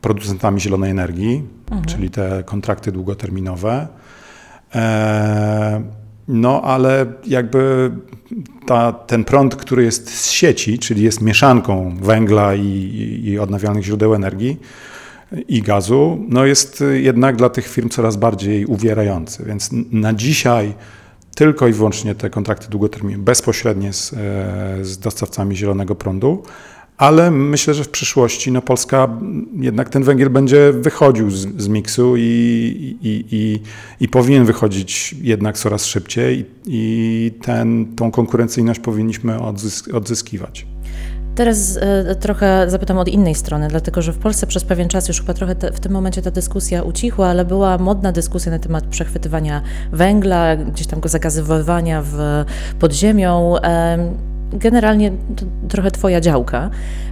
producentami 0.00 0.60
zielonej 0.60 0.90
energii, 0.90 1.42
mhm. 1.70 1.84
czyli 1.84 2.10
te 2.10 2.42
kontrakty 2.46 2.92
długoterminowe. 2.92 3.88
E, 4.74 5.82
no, 6.28 6.62
ale 6.62 7.06
jakby 7.26 7.90
ta, 8.66 8.92
ten 8.92 9.24
prąd, 9.24 9.56
który 9.56 9.84
jest 9.84 10.10
z 10.10 10.30
sieci, 10.30 10.78
czyli 10.78 11.02
jest 11.02 11.20
mieszanką 11.20 11.96
węgla 12.00 12.54
i, 12.54 13.20
i, 13.24 13.38
odnawialnych 13.38 13.84
źródeł 13.84 14.14
energii 14.14 14.60
i 15.48 15.62
gazu, 15.62 16.24
no 16.28 16.44
jest 16.44 16.84
jednak 16.92 17.36
dla 17.36 17.48
tych 17.48 17.68
firm 17.68 17.88
coraz 17.88 18.16
bardziej 18.16 18.66
uwierający. 18.66 19.44
Więc 19.44 19.70
na 19.90 20.12
dzisiaj 20.12 20.74
tylko 21.34 21.68
i 21.68 21.72
wyłącznie 21.72 22.14
te 22.14 22.30
kontrakty 22.30 22.70
długoterminowe 22.70 23.24
bezpośrednie 23.24 23.92
z, 23.92 24.12
e, 24.12 24.16
z 24.84 24.98
dostawcami 24.98 25.56
zielonego 25.56 25.94
prądu, 25.94 26.42
ale 26.98 27.30
myślę, 27.30 27.74
że 27.74 27.84
w 27.84 27.88
przyszłości 27.88 28.52
no, 28.52 28.62
Polska 28.62 29.08
jednak 29.60 29.88
ten 29.88 30.02
węgiel 30.02 30.30
będzie 30.30 30.72
wychodził 30.72 31.30
z, 31.30 31.46
z 31.62 31.68
miksu 31.68 32.16
i, 32.16 32.22
i, 33.02 33.24
i, 33.30 33.60
i, 34.00 34.08
powinien 34.08 34.44
wychodzić 34.44 35.14
jednak 35.22 35.58
coraz 35.58 35.86
szybciej 35.86 36.46
i 36.66 37.32
ten, 37.42 37.96
tą 37.96 38.10
konkurencyjność 38.10 38.80
powinniśmy 38.80 39.40
odzysk 39.40 39.94
odzyskiwać. 39.94 40.66
Teraz 41.34 41.78
e, 41.80 42.14
trochę 42.14 42.70
zapytam 42.70 42.98
od 42.98 43.08
innej 43.08 43.34
strony, 43.34 43.68
dlatego 43.68 44.02
że 44.02 44.12
w 44.12 44.18
Polsce 44.18 44.46
przez 44.46 44.64
pewien 44.64 44.88
czas 44.88 45.08
już 45.08 45.20
chyba 45.20 45.34
trochę 45.34 45.54
te, 45.54 45.72
w 45.72 45.80
tym 45.80 45.92
momencie 45.92 46.22
ta 46.22 46.30
dyskusja 46.30 46.82
ucichła, 46.82 47.28
ale 47.28 47.44
była 47.44 47.78
modna 47.78 48.12
dyskusja 48.12 48.52
na 48.52 48.58
temat 48.58 48.86
przechwytywania 48.86 49.62
węgla, 49.92 50.56
gdzieś 50.56 50.86
tam 50.86 51.00
go 51.00 51.08
zagazywania 51.08 52.02
w, 52.02 52.44
pod 52.78 52.92
ziemią. 52.92 53.54
Generalnie 54.54 55.12
trochę 55.68 55.90
Twoja 55.90 56.20
działka, 56.20 56.70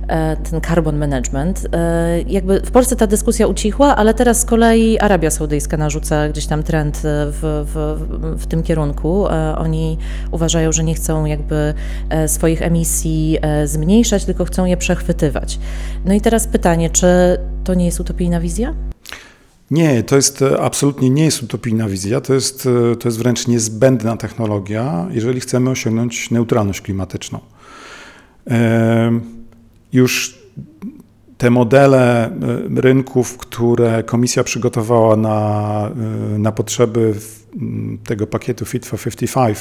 e, 0.08 0.36
ten 0.36 0.60
carbon 0.60 0.98
management. 0.98 1.66
E, 1.72 2.22
jakby 2.22 2.60
w 2.60 2.70
Polsce 2.70 2.96
ta 2.96 3.06
dyskusja 3.06 3.46
ucichła, 3.46 3.96
ale 3.96 4.14
teraz 4.14 4.40
z 4.40 4.44
kolei 4.44 4.98
Arabia 4.98 5.30
Saudyjska 5.30 5.76
narzuca 5.76 6.28
gdzieś 6.28 6.46
tam 6.46 6.62
trend 6.62 7.00
w, 7.04 7.64
w, 7.74 8.40
w 8.42 8.46
tym 8.46 8.62
kierunku. 8.62 9.28
E, 9.28 9.58
oni 9.58 9.98
uważają, 10.30 10.72
że 10.72 10.84
nie 10.84 10.94
chcą 10.94 11.24
jakby 11.24 11.74
swoich 12.26 12.62
emisji 12.62 13.38
zmniejszać, 13.64 14.24
tylko 14.24 14.44
chcą 14.44 14.64
je 14.64 14.76
przechwytywać. 14.76 15.58
No 16.04 16.14
i 16.14 16.20
teraz 16.20 16.46
pytanie, 16.46 16.90
czy 16.90 17.06
to 17.64 17.74
nie 17.74 17.84
jest 17.84 18.00
utopijna 18.00 18.40
wizja? 18.40 18.74
Nie, 19.72 20.02
to 20.02 20.16
jest 20.16 20.42
e, 20.42 20.60
absolutnie 20.60 21.10
nie 21.10 21.24
jest 21.24 21.42
utopijna 21.42 21.88
wizja, 21.88 22.20
to 22.20 22.34
jest, 22.34 22.68
e, 22.92 22.96
to 22.96 23.08
jest 23.08 23.18
wręcz 23.18 23.46
niezbędna 23.46 24.16
technologia, 24.16 25.06
jeżeli 25.10 25.40
chcemy 25.40 25.70
osiągnąć 25.70 26.30
neutralność 26.30 26.80
klimatyczną. 26.80 27.40
Już 29.92 30.38
te 31.38 31.50
modele 31.50 32.26
e, 32.26 32.32
rynków, 32.80 33.38
które 33.38 34.02
komisja 34.02 34.44
przygotowała 34.44 35.16
na, 35.16 35.90
na 36.38 36.52
potrzeby 36.52 37.14
tego 38.04 38.26
pakietu 38.26 38.64
Fit 38.64 38.86
for 38.86 39.00
55, 39.00 39.58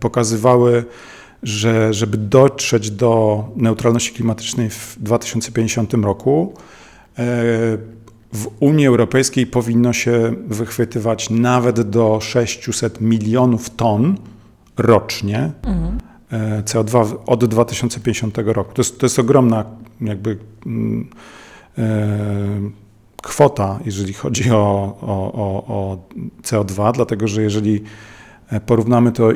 pokazywały, 0.00 0.84
że 1.42 1.94
żeby 1.94 2.16
dotrzeć 2.16 2.90
do 2.90 3.44
neutralności 3.56 4.12
klimatycznej 4.12 4.70
w 4.70 4.96
2050 5.00 5.94
roku, 5.94 6.54
w 8.34 8.48
Unii 8.60 8.86
Europejskiej 8.86 9.46
powinno 9.46 9.92
się 9.92 10.34
wychwytywać 10.46 11.30
nawet 11.30 11.80
do 11.80 12.18
600 12.20 13.00
milionów 13.00 13.70
ton 13.70 14.16
rocznie 14.76 15.52
mhm. 15.62 15.98
CO2 16.64 17.16
od 17.26 17.44
2050 17.44 18.38
roku. 18.38 18.74
To 18.74 18.80
jest, 18.80 18.98
to 18.98 19.06
jest 19.06 19.18
ogromna 19.18 19.64
jakby 20.00 20.38
mm, 20.66 21.10
e, 21.78 22.84
kwota, 23.22 23.80
jeżeli 23.84 24.12
chodzi 24.12 24.50
o, 24.50 24.96
o, 25.00 25.64
o, 25.68 25.98
CO2, 26.42 26.92
dlatego 26.92 27.28
że 27.28 27.42
jeżeli 27.42 27.82
porównamy 28.66 29.12
to, 29.12 29.28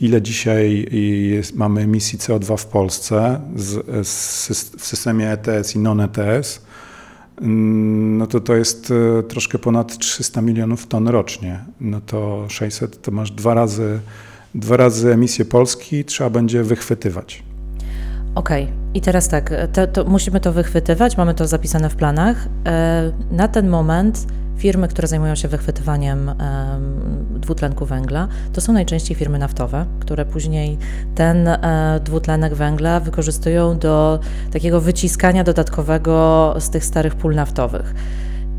ile 0.00 0.22
dzisiaj 0.22 0.88
jest, 1.30 1.54
mamy 1.54 1.80
emisji 1.80 2.18
CO2 2.18 2.56
w 2.56 2.66
Polsce 2.66 3.40
z, 3.56 4.08
z, 4.08 4.48
w 4.78 4.86
systemie 4.86 5.30
ETS 5.30 5.76
i 5.76 5.78
non-ETS, 5.78 6.62
no 7.40 8.26
to 8.26 8.40
to 8.40 8.54
jest 8.54 8.92
e, 9.18 9.22
troszkę 9.22 9.58
ponad 9.58 9.98
300 9.98 10.42
milionów 10.42 10.86
ton 10.86 11.08
rocznie. 11.08 11.64
No 11.80 12.00
to 12.00 12.44
600 12.48 13.02
to 13.02 13.10
masz 13.10 13.30
dwa 13.30 13.54
razy, 13.54 14.00
dwa 14.54 14.76
razy 14.76 15.12
emisję 15.12 15.44
Polski, 15.44 16.04
trzeba 16.04 16.30
będzie 16.30 16.62
wychwytywać. 16.62 17.42
Okej, 18.34 18.64
okay. 18.64 18.76
i 18.94 19.00
teraz 19.00 19.28
tak, 19.28 19.52
to, 19.72 19.86
to 19.86 20.04
musimy 20.04 20.40
to 20.40 20.52
wychwytywać, 20.52 21.16
mamy 21.16 21.34
to 21.34 21.46
zapisane 21.46 21.90
w 21.90 21.96
planach. 21.96 22.48
E, 22.66 23.12
na 23.30 23.48
ten 23.48 23.68
moment 23.68 24.26
firmy, 24.60 24.88
które 24.88 25.08
zajmują 25.08 25.34
się 25.34 25.48
wychwytywaniem 25.48 26.32
dwutlenku 27.30 27.86
węgla, 27.86 28.28
to 28.52 28.60
są 28.60 28.72
najczęściej 28.72 29.16
firmy 29.16 29.38
naftowe, 29.38 29.86
które 30.00 30.24
później 30.24 30.78
ten 31.14 31.48
e, 31.48 32.00
dwutlenek 32.04 32.54
węgla 32.54 33.00
wykorzystują 33.00 33.78
do 33.78 34.20
takiego 34.52 34.80
wyciskania 34.80 35.44
dodatkowego 35.44 36.54
z 36.58 36.70
tych 36.70 36.84
starych 36.84 37.14
pól 37.14 37.34
naftowych. 37.34 37.94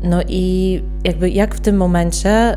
No 0.02 0.20
i 0.28 0.82
jakby 1.04 1.30
jak 1.30 1.54
w 1.54 1.60
tym 1.60 1.76
momencie 1.76 2.56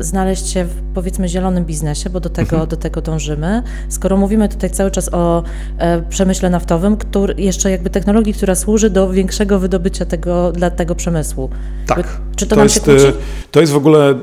znaleźć 0.00 0.48
się 0.48 0.64
w 0.64 0.82
powiedzmy 0.94 1.28
zielonym 1.28 1.64
biznesie, 1.64 2.10
bo 2.10 2.20
do 2.20 2.28
tego, 2.30 2.56
mhm. 2.56 2.68
do 2.68 2.76
tego 2.76 3.00
dążymy. 3.00 3.62
Skoro 3.88 4.16
mówimy 4.16 4.48
tutaj 4.48 4.70
cały 4.70 4.90
czas 4.90 5.14
o 5.14 5.42
e, 5.78 6.02
przemyśle 6.02 6.50
naftowym, 6.50 6.96
który, 6.96 7.34
jeszcze 7.38 7.70
jakby 7.70 7.90
technologii, 7.90 8.34
która 8.34 8.54
służy 8.54 8.90
do 8.90 9.10
większego 9.10 9.58
wydobycia 9.58 10.04
tego 10.04 10.52
dla 10.52 10.70
tego 10.70 10.94
przemysłu. 10.94 11.50
Tak. 11.86 12.20
Czy 12.36 12.46
to, 12.46 12.50
to 12.50 12.56
nam 12.56 12.64
jest, 12.64 12.74
się 12.74 12.80
kłóci? 12.80 13.06
E, 13.06 13.12
to 13.50 13.60
jest 13.60 13.72
w 13.72 13.76
ogóle, 13.76 14.14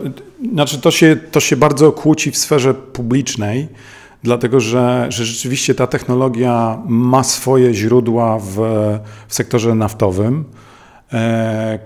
znaczy 0.53 0.82
to 0.82 0.92
się, 0.92 1.18
to 1.32 1.39
się 1.39 1.56
bardzo 1.56 1.92
kłóci 1.92 2.32
w 2.32 2.38
sferze 2.38 2.74
publicznej, 2.74 3.68
dlatego 4.24 4.60
że, 4.60 5.06
że 5.10 5.25
rzeczywiście 5.25 5.75
ta 5.75 5.88
technologia 5.88 6.82
ma 6.86 7.24
swoje 7.24 7.74
źródła 7.74 8.39
w, 8.39 8.56
w 9.27 9.34
sektorze 9.36 9.75
naftowym. 9.75 10.46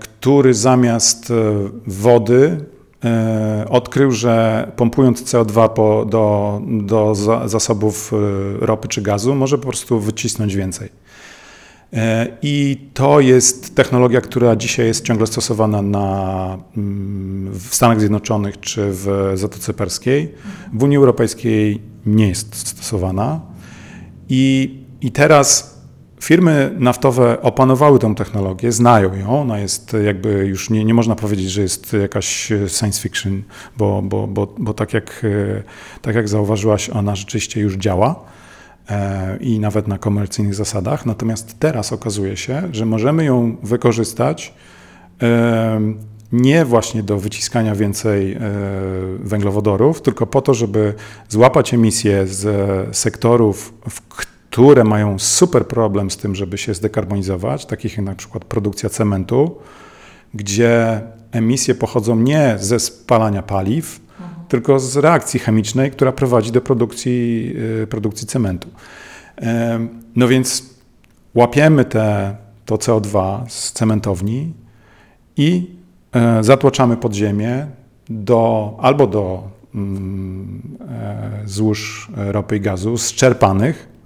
który 0.00 0.54
zamiast 0.54 1.32
wody 1.86 2.64
odkrył, 3.68 4.10
że 4.10 4.66
pompując 4.76 5.24
CO2 5.24 5.68
po, 5.68 6.04
do, 6.04 6.60
do 6.64 7.14
zasobów 7.44 8.12
ropy 8.60 8.88
czy 8.88 9.02
gazu, 9.02 9.34
może 9.34 9.58
po 9.58 9.66
prostu 9.66 10.00
wycisnąć 10.00 10.56
więcej. 10.56 10.88
E, 11.92 12.26
I 12.42 12.76
to 12.94 13.20
jest 13.20 13.74
technologia, 13.74 14.20
która 14.20 14.56
dzisiaj 14.56 14.86
jest 14.86 15.04
ciągle 15.04 15.26
stosowana 15.26 15.82
na, 15.82 16.58
mm, 16.76 17.52
w 17.52 17.74
Stanach 17.74 18.00
Zjednoczonych 18.00 18.60
czy 18.60 18.82
w 18.84 19.32
Zatoce 19.34 19.74
Perskiej. 19.74 20.34
W 20.72 20.82
Unii 20.82 20.96
Europejskiej 20.96 21.82
nie 22.06 22.28
jest 22.28 22.54
stosowana. 22.54 23.40
I, 24.28 24.74
i 25.00 25.12
teraz 25.12 25.77
firmy 26.20 26.74
naftowe 26.78 27.42
opanowały 27.42 27.98
tę 27.98 28.14
technologię, 28.14 28.72
znają 28.72 29.16
ją. 29.16 29.40
Ona 29.40 29.58
jest 29.58 29.96
jakby 30.04 30.46
już 30.46 30.70
nie, 30.70 30.84
nie 30.84 30.94
można 30.94 31.16
powiedzieć, 31.16 31.50
że 31.50 31.62
jest 31.62 31.92
jakaś 31.92 32.52
science 32.68 33.02
fiction, 33.02 33.42
bo, 33.76 34.02
bo, 34.02 34.26
bo, 34.26 34.54
bo 34.58 34.74
tak, 34.74 34.94
jak, 34.94 35.26
tak 36.02 36.14
jak 36.14 36.28
zauważyłaś, 36.28 36.90
ona 36.90 37.16
rzeczywiście 37.16 37.60
już 37.60 37.76
działa. 37.76 38.24
E, 38.90 39.36
i 39.40 39.60
nawet 39.60 39.88
na 39.88 39.98
komercyjnych 39.98 40.54
zasadach. 40.54 41.06
Natomiast 41.06 41.58
teraz 41.58 41.92
okazuje 41.92 42.36
się, 42.36 42.62
że 42.72 42.86
możemy 42.86 43.24
ją 43.24 43.56
wykorzystać 43.62 44.54
e, 45.22 45.80
nie 46.32 46.64
właśnie 46.64 47.02
do 47.02 47.18
wyciskania 47.18 47.74
więcej 47.74 48.32
e, 48.32 48.38
węglowodorów, 49.18 50.02
tylko 50.02 50.26
po 50.26 50.42
to, 50.42 50.54
żeby 50.54 50.94
złapać 51.28 51.74
emisje 51.74 52.26
z 52.26 52.96
sektorów, 52.96 53.74
które 54.58 54.84
mają 54.84 55.18
super 55.18 55.66
problem 55.66 56.10
z 56.10 56.16
tym, 56.16 56.34
żeby 56.34 56.58
się 56.58 56.74
zdekarbonizować, 56.74 57.66
takich 57.66 57.96
jak 57.96 58.06
na 58.06 58.14
przykład 58.14 58.44
produkcja 58.44 58.88
cementu, 58.88 59.58
gdzie 60.34 61.00
emisje 61.32 61.74
pochodzą 61.74 62.16
nie 62.16 62.56
ze 62.60 62.80
spalania 62.80 63.42
paliw, 63.42 64.00
tylko 64.48 64.80
z 64.80 64.96
reakcji 64.96 65.40
chemicznej, 65.40 65.90
która 65.90 66.12
prowadzi 66.12 66.52
do 66.52 66.60
produkcji, 66.60 67.52
y, 67.82 67.86
produkcji 67.86 68.26
cementu. 68.26 68.68
No 70.16 70.28
więc 70.28 70.62
łapiemy 71.34 71.84
te, 71.84 72.36
to 72.66 72.76
CO2 72.76 73.40
z 73.48 73.72
cementowni 73.72 74.52
i 75.36 75.70
e, 76.12 76.44
zatłaczamy 76.44 76.96
pod 76.96 77.14
ziemię 77.14 77.66
do, 78.10 78.74
albo 78.80 79.06
do 79.06 79.42
mm, 79.74 80.62
e, 80.90 81.42
złóż 81.44 82.10
ropy 82.16 82.56
i 82.56 82.60
gazu 82.60 82.98
zczerpanych, 82.98 83.97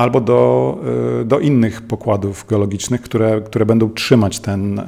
albo 0.00 0.20
do, 0.20 0.78
e, 1.20 1.24
do 1.24 1.38
innych 1.38 1.82
pokładów 1.82 2.46
geologicznych, 2.48 3.02
które, 3.02 3.40
które 3.40 3.66
będą 3.66 3.90
trzymać 3.90 4.40
ten, 4.40 4.82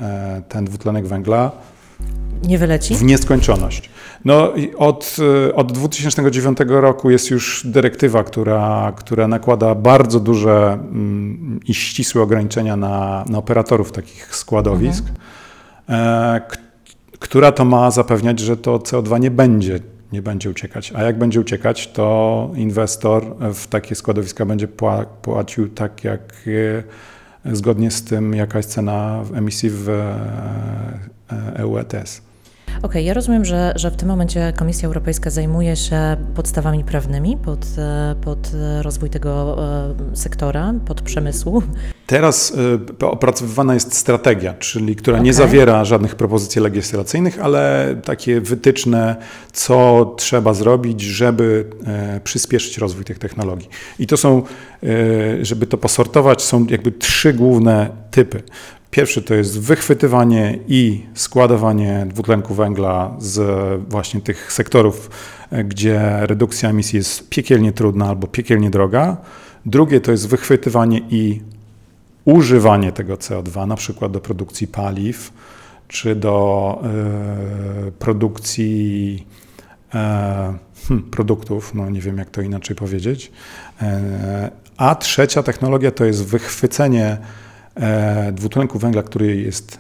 ten 0.49 0.65
dwutlenek 0.65 1.07
węgla 1.07 1.53
nie 2.49 2.59
wyleci? 2.59 2.95
W 2.95 3.03
nieskończoność. 3.03 3.91
No, 4.25 4.53
od, 4.77 5.17
y, 5.49 5.55
od 5.55 5.73
2009 5.73 6.59
roku 6.69 7.11
jest 7.11 7.31
już 7.31 7.63
dyrektywa, 7.67 8.25
która, 8.25 8.93
która 8.97 9.29
nakłada 9.29 9.75
bardzo 9.75 10.21
duże 10.21 10.73
mm, 10.73 11.61
i 11.67 11.75
ścisłe 11.75 12.23
ograniczenia 12.23 12.77
na, 12.77 13.25
na 13.29 13.39
operatorów 13.39 13.93
takich 13.93 14.37
składowisk, 14.37 15.05
mhm. 15.89 16.37
e, 16.37 16.41
która 17.19 17.53
to 17.53 17.65
ma 17.65 17.91
zapewniać, 17.91 18.41
że 18.41 18.57
to 18.57 18.79
CO2 18.79 19.21
nie 19.21 19.31
będzie, 19.31 19.81
nie 20.13 20.23
będzie 20.23 20.51
uciekać. 20.51 20.93
A 20.97 21.03
jak 21.03 21.19
będzie 21.19 21.41
uciekać, 21.41 21.93
to 21.93 22.51
inwestor 22.55 23.37
w 23.55 23.67
takie 23.67 23.95
składowiska 23.95 24.47
będzie 24.47 24.69
płacił 25.23 25.69
tak, 25.69 26.05
jak 26.05 26.33
e, 27.47 27.55
zgodnie 27.55 27.91
z 27.91 28.05
tym, 28.05 28.35
jaka 28.35 28.59
jest 28.59 28.71
cena 28.71 29.25
emisji 29.35 29.71
w 29.73 29.89
EU 31.57 31.79
e 31.79 31.81
ETS. 31.81 32.32
Okej, 32.79 32.89
okay, 32.91 33.03
ja 33.03 33.15
rozumiem, 33.15 33.45
że, 33.45 33.73
że 33.77 33.91
w 33.91 33.97
tym 33.97 34.09
momencie 34.09 34.53
Komisja 34.57 34.87
Europejska 34.87 35.31
zajmuje 35.31 35.77
się 35.77 36.17
podstawami 36.35 36.85
prawnymi 36.85 37.37
pod, 37.37 37.67
e, 37.79 38.15
pod 38.25 38.51
rozwój 38.83 39.11
tego 39.11 39.57
e, 40.13 40.17
sektora, 40.17 40.75
pod 40.87 41.03
przemysłu. 41.03 41.63
Teraz 42.07 42.57
e, 43.03 43.07
opracowywana 43.07 43.75
jest 43.75 43.95
strategia, 43.95 44.55
czyli 44.55 44.97
która 44.97 45.17
okay. 45.17 45.25
nie 45.25 45.33
zawiera 45.33 45.85
żadnych 45.85 46.15
propozycji 46.15 46.63
legislacyjnych, 46.63 47.41
ale 47.41 47.95
takie 48.05 48.41
wytyczne, 48.41 49.17
co 49.53 50.05
trzeba 50.19 50.55
zrobić, 50.55 51.01
żeby 51.01 51.71
przyspieszyć 52.25 52.79
rozwój 52.79 53.05
tych 53.05 53.19
technologii. 53.19 53.69
I 53.99 54.07
to 54.07 54.17
są, 54.17 54.43
żeby 55.43 55.67
to 55.67 55.79
posortować, 55.79 56.43
są 56.43 56.67
jakby 56.71 56.93
trzy 56.93 57.33
główne 57.33 57.91
typy. 58.11 58.43
Pierwszy 58.93 59.23
to 59.23 59.35
jest 59.35 59.61
wychwytywanie 59.61 60.59
i 60.69 61.07
składowanie 61.15 62.07
dwutlenku 62.09 62.55
węgla 62.55 63.17
z 63.19 63.41
właśnie 63.91 64.21
tych 64.21 64.53
sektorów, 64.53 65.11
gdzie 65.65 66.27
redukcja 66.27 66.71
emisji 66.71 66.97
jest 66.97 67.29
piekielnie 67.29 67.73
trudna 67.73 68.09
albo 68.09 68.27
piekielnie 68.27 68.71
droga. 68.71 69.17
Drugie 69.67 70.01
to 70.01 70.11
jest 70.11 70.29
wychwytywanie 70.29 70.99
i 71.11 71.41
używanie 72.25 72.93
tego 72.93 73.15
CO2, 73.15 73.67
na 73.67 73.77
przykład 73.77 74.13
do 74.13 74.21
produkcji 74.21 74.67
paliw 74.67 75.33
czy 75.89 76.17
do 76.17 76.83
y, 77.89 77.93
produkcji 77.93 79.27
y, 79.89 79.99
hmm, 80.89 81.11
produktów, 81.11 81.75
no 81.75 81.91
nie 81.91 82.01
wiem 82.01 82.19
jak 82.19 82.31
to 82.31 82.41
inaczej 82.41 82.77
powiedzieć. 82.77 83.33
Y, 83.83 83.87
a 84.77 84.95
trzecia 84.95 85.43
technologia 85.43 85.91
to 85.91 86.05
jest 86.05 86.27
wychwycenie 86.27 87.19
E, 87.19 87.52
dwutlenku 88.33 88.79
węgla, 88.79 89.03
który 89.03 89.37
jest, 89.37 89.79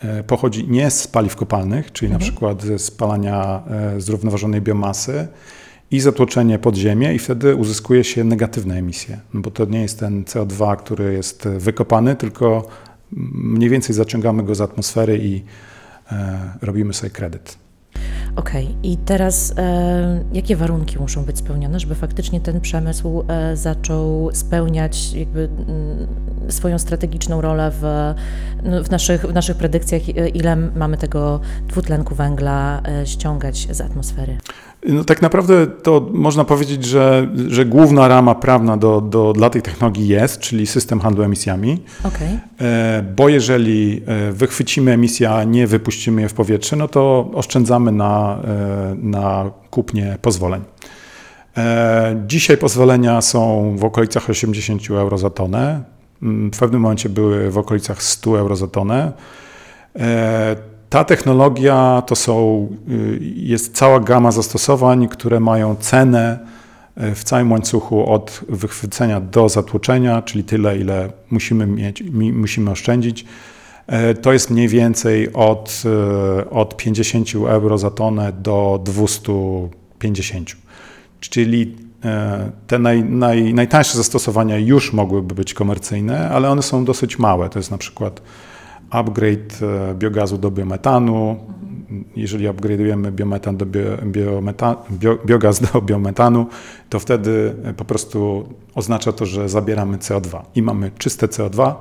e, 0.00 0.22
pochodzi 0.22 0.68
nie 0.68 0.90
z 0.90 1.06
paliw 1.06 1.36
kopalnych, 1.36 1.92
czyli 1.92 2.12
mhm. 2.12 2.20
na 2.20 2.26
przykład 2.26 2.62
ze 2.62 2.78
spalania 2.78 3.62
e, 3.70 4.00
zrównoważonej 4.00 4.60
biomasy 4.60 5.28
i 5.90 6.00
zatłoczenie 6.00 6.58
pod 6.58 6.76
ziemię 6.76 7.14
i 7.14 7.18
wtedy 7.18 7.54
uzyskuje 7.54 8.04
się 8.04 8.24
negatywne 8.24 8.78
emisje, 8.78 9.20
no 9.34 9.40
bo 9.40 9.50
to 9.50 9.64
nie 9.64 9.82
jest 9.82 10.00
ten 10.00 10.24
CO2, 10.24 10.76
który 10.76 11.12
jest 11.12 11.48
wykopany, 11.48 12.16
tylko 12.16 12.68
mniej 13.32 13.70
więcej 13.70 13.94
zaciągamy 13.94 14.42
go 14.42 14.54
z 14.54 14.60
atmosfery 14.60 15.18
i 15.22 15.44
robimy 16.62 16.94
sobie 16.94 17.10
kredyt. 17.10 17.63
Okej, 18.36 18.64
okay. 18.64 18.76
i 18.82 18.96
teraz 18.96 19.54
e, 19.58 20.24
jakie 20.32 20.56
warunki 20.56 20.98
muszą 20.98 21.24
być 21.24 21.38
spełnione, 21.38 21.80
żeby 21.80 21.94
faktycznie 21.94 22.40
ten 22.40 22.60
przemysł 22.60 23.24
e, 23.28 23.56
zaczął 23.56 24.30
spełniać 24.32 25.12
jakby 25.12 25.48
m, 25.58 25.64
mm, 25.68 26.06
swoją 26.52 26.78
strategiczną 26.78 27.40
rolę 27.40 27.70
w, 27.80 28.14
no, 28.62 28.84
w, 28.84 28.90
naszych, 28.90 29.22
w 29.22 29.32
naszych 29.32 29.56
predykcjach, 29.56 30.08
ile 30.34 30.56
mamy 30.56 30.96
tego 30.96 31.40
dwutlenku 31.68 32.14
węgla 32.14 32.82
e, 32.88 33.06
ściągać 33.06 33.68
z 33.70 33.80
atmosfery? 33.80 34.38
No, 34.86 35.04
tak 35.04 35.22
naprawdę 35.22 35.66
to 35.66 36.08
można 36.12 36.44
powiedzieć, 36.44 36.84
że, 36.84 37.28
że 37.48 37.64
główna 37.64 38.08
rama 38.08 38.34
prawna 38.34 38.76
do, 38.76 39.00
do, 39.00 39.32
dla 39.32 39.50
tej 39.50 39.62
technologii 39.62 40.08
jest, 40.08 40.38
czyli 40.40 40.66
system 40.66 41.00
handlu 41.00 41.22
emisjami. 41.22 41.82
Okay. 42.04 42.38
Bo 43.16 43.28
jeżeli 43.28 44.02
e, 44.06 44.32
wychwycimy 44.32 44.92
emisję, 44.92 45.30
a 45.30 45.44
nie 45.44 45.66
wypuścimy 45.66 46.22
je 46.22 46.28
w 46.28 46.34
powietrze, 46.34 46.76
no 46.76 46.88
to 46.88 47.30
oszczędzamy 47.34 47.92
na, 47.92 48.38
e, 48.44 48.96
na 49.02 49.50
kupnie 49.70 50.18
pozwoleń. 50.22 50.62
E, 51.56 52.22
dzisiaj 52.26 52.56
pozwolenia 52.56 53.20
są 53.20 53.72
w 53.76 53.84
okolicach 53.84 54.30
80 54.30 54.90
euro 54.90 55.18
za 55.18 55.30
tonę. 55.30 55.82
Mm, 56.22 56.50
w 56.50 56.58
pewnym 56.58 56.80
momencie 56.80 57.08
były 57.08 57.50
w 57.50 57.58
okolicach 57.58 58.02
100 58.02 58.38
euro 58.38 58.56
za 58.56 58.66
tonę. 58.66 59.12
Ta 60.94 61.04
technologia 61.04 62.02
to 62.06 62.16
są, 62.16 62.68
y, 62.88 63.18
jest 63.36 63.76
cała 63.76 64.00
gama 64.00 64.32
zastosowań, 64.32 65.08
które 65.08 65.40
mają 65.40 65.76
cenę 65.76 66.38
y, 67.02 67.14
w 67.14 67.24
całym 67.24 67.52
łańcuchu 67.52 68.12
od 68.12 68.40
wychwycenia 68.48 69.20
do 69.20 69.48
zatłoczenia, 69.48 70.22
czyli 70.22 70.44
tyle, 70.44 70.78
ile 70.78 71.12
musimy 71.30 71.66
mieć, 71.66 72.02
musimy 72.32 72.70
oszczędzić. 72.70 73.24
E, 73.86 74.14
to 74.14 74.32
jest 74.32 74.50
mniej 74.50 74.68
więcej 74.68 75.32
od, 75.32 75.82
y, 76.42 76.50
od 76.50 76.76
50 76.76 77.34
euro 77.34 77.78
za 77.78 77.90
tonę 77.90 78.32
do 78.32 78.80
250. 78.84 80.56
Czyli 81.20 81.76
e, 82.04 82.50
te 82.66 82.78
naj, 82.78 83.04
naj, 83.04 83.54
najtańsze 83.54 83.96
zastosowania 83.96 84.58
już 84.58 84.92
mogłyby 84.92 85.34
być 85.34 85.54
komercyjne, 85.54 86.30
ale 86.30 86.50
one 86.50 86.62
są 86.62 86.84
dosyć 86.84 87.18
małe. 87.18 87.48
To 87.48 87.58
jest 87.58 87.70
na 87.70 87.78
przykład 87.78 88.20
upgrade 88.94 89.62
e, 89.62 89.94
biogazu 89.94 90.38
do 90.38 90.50
biometanu. 90.50 91.36
Jeżeli 92.16 92.48
upgrade'ujemy 92.48 93.12
biometan 93.12 93.56
do 93.56 93.66
biometa, 94.04 94.76
bio, 94.90 95.18
biogaz 95.26 95.60
do 95.60 95.82
biometanu, 95.82 96.46
to 96.90 97.00
wtedy 97.00 97.54
e, 97.64 97.74
po 97.74 97.84
prostu 97.84 98.48
oznacza 98.74 99.12
to, 99.12 99.26
że 99.26 99.48
zabieramy 99.48 99.98
CO2 99.98 100.40
i 100.54 100.62
mamy 100.62 100.90
czyste 100.98 101.26
CO2, 101.26 101.74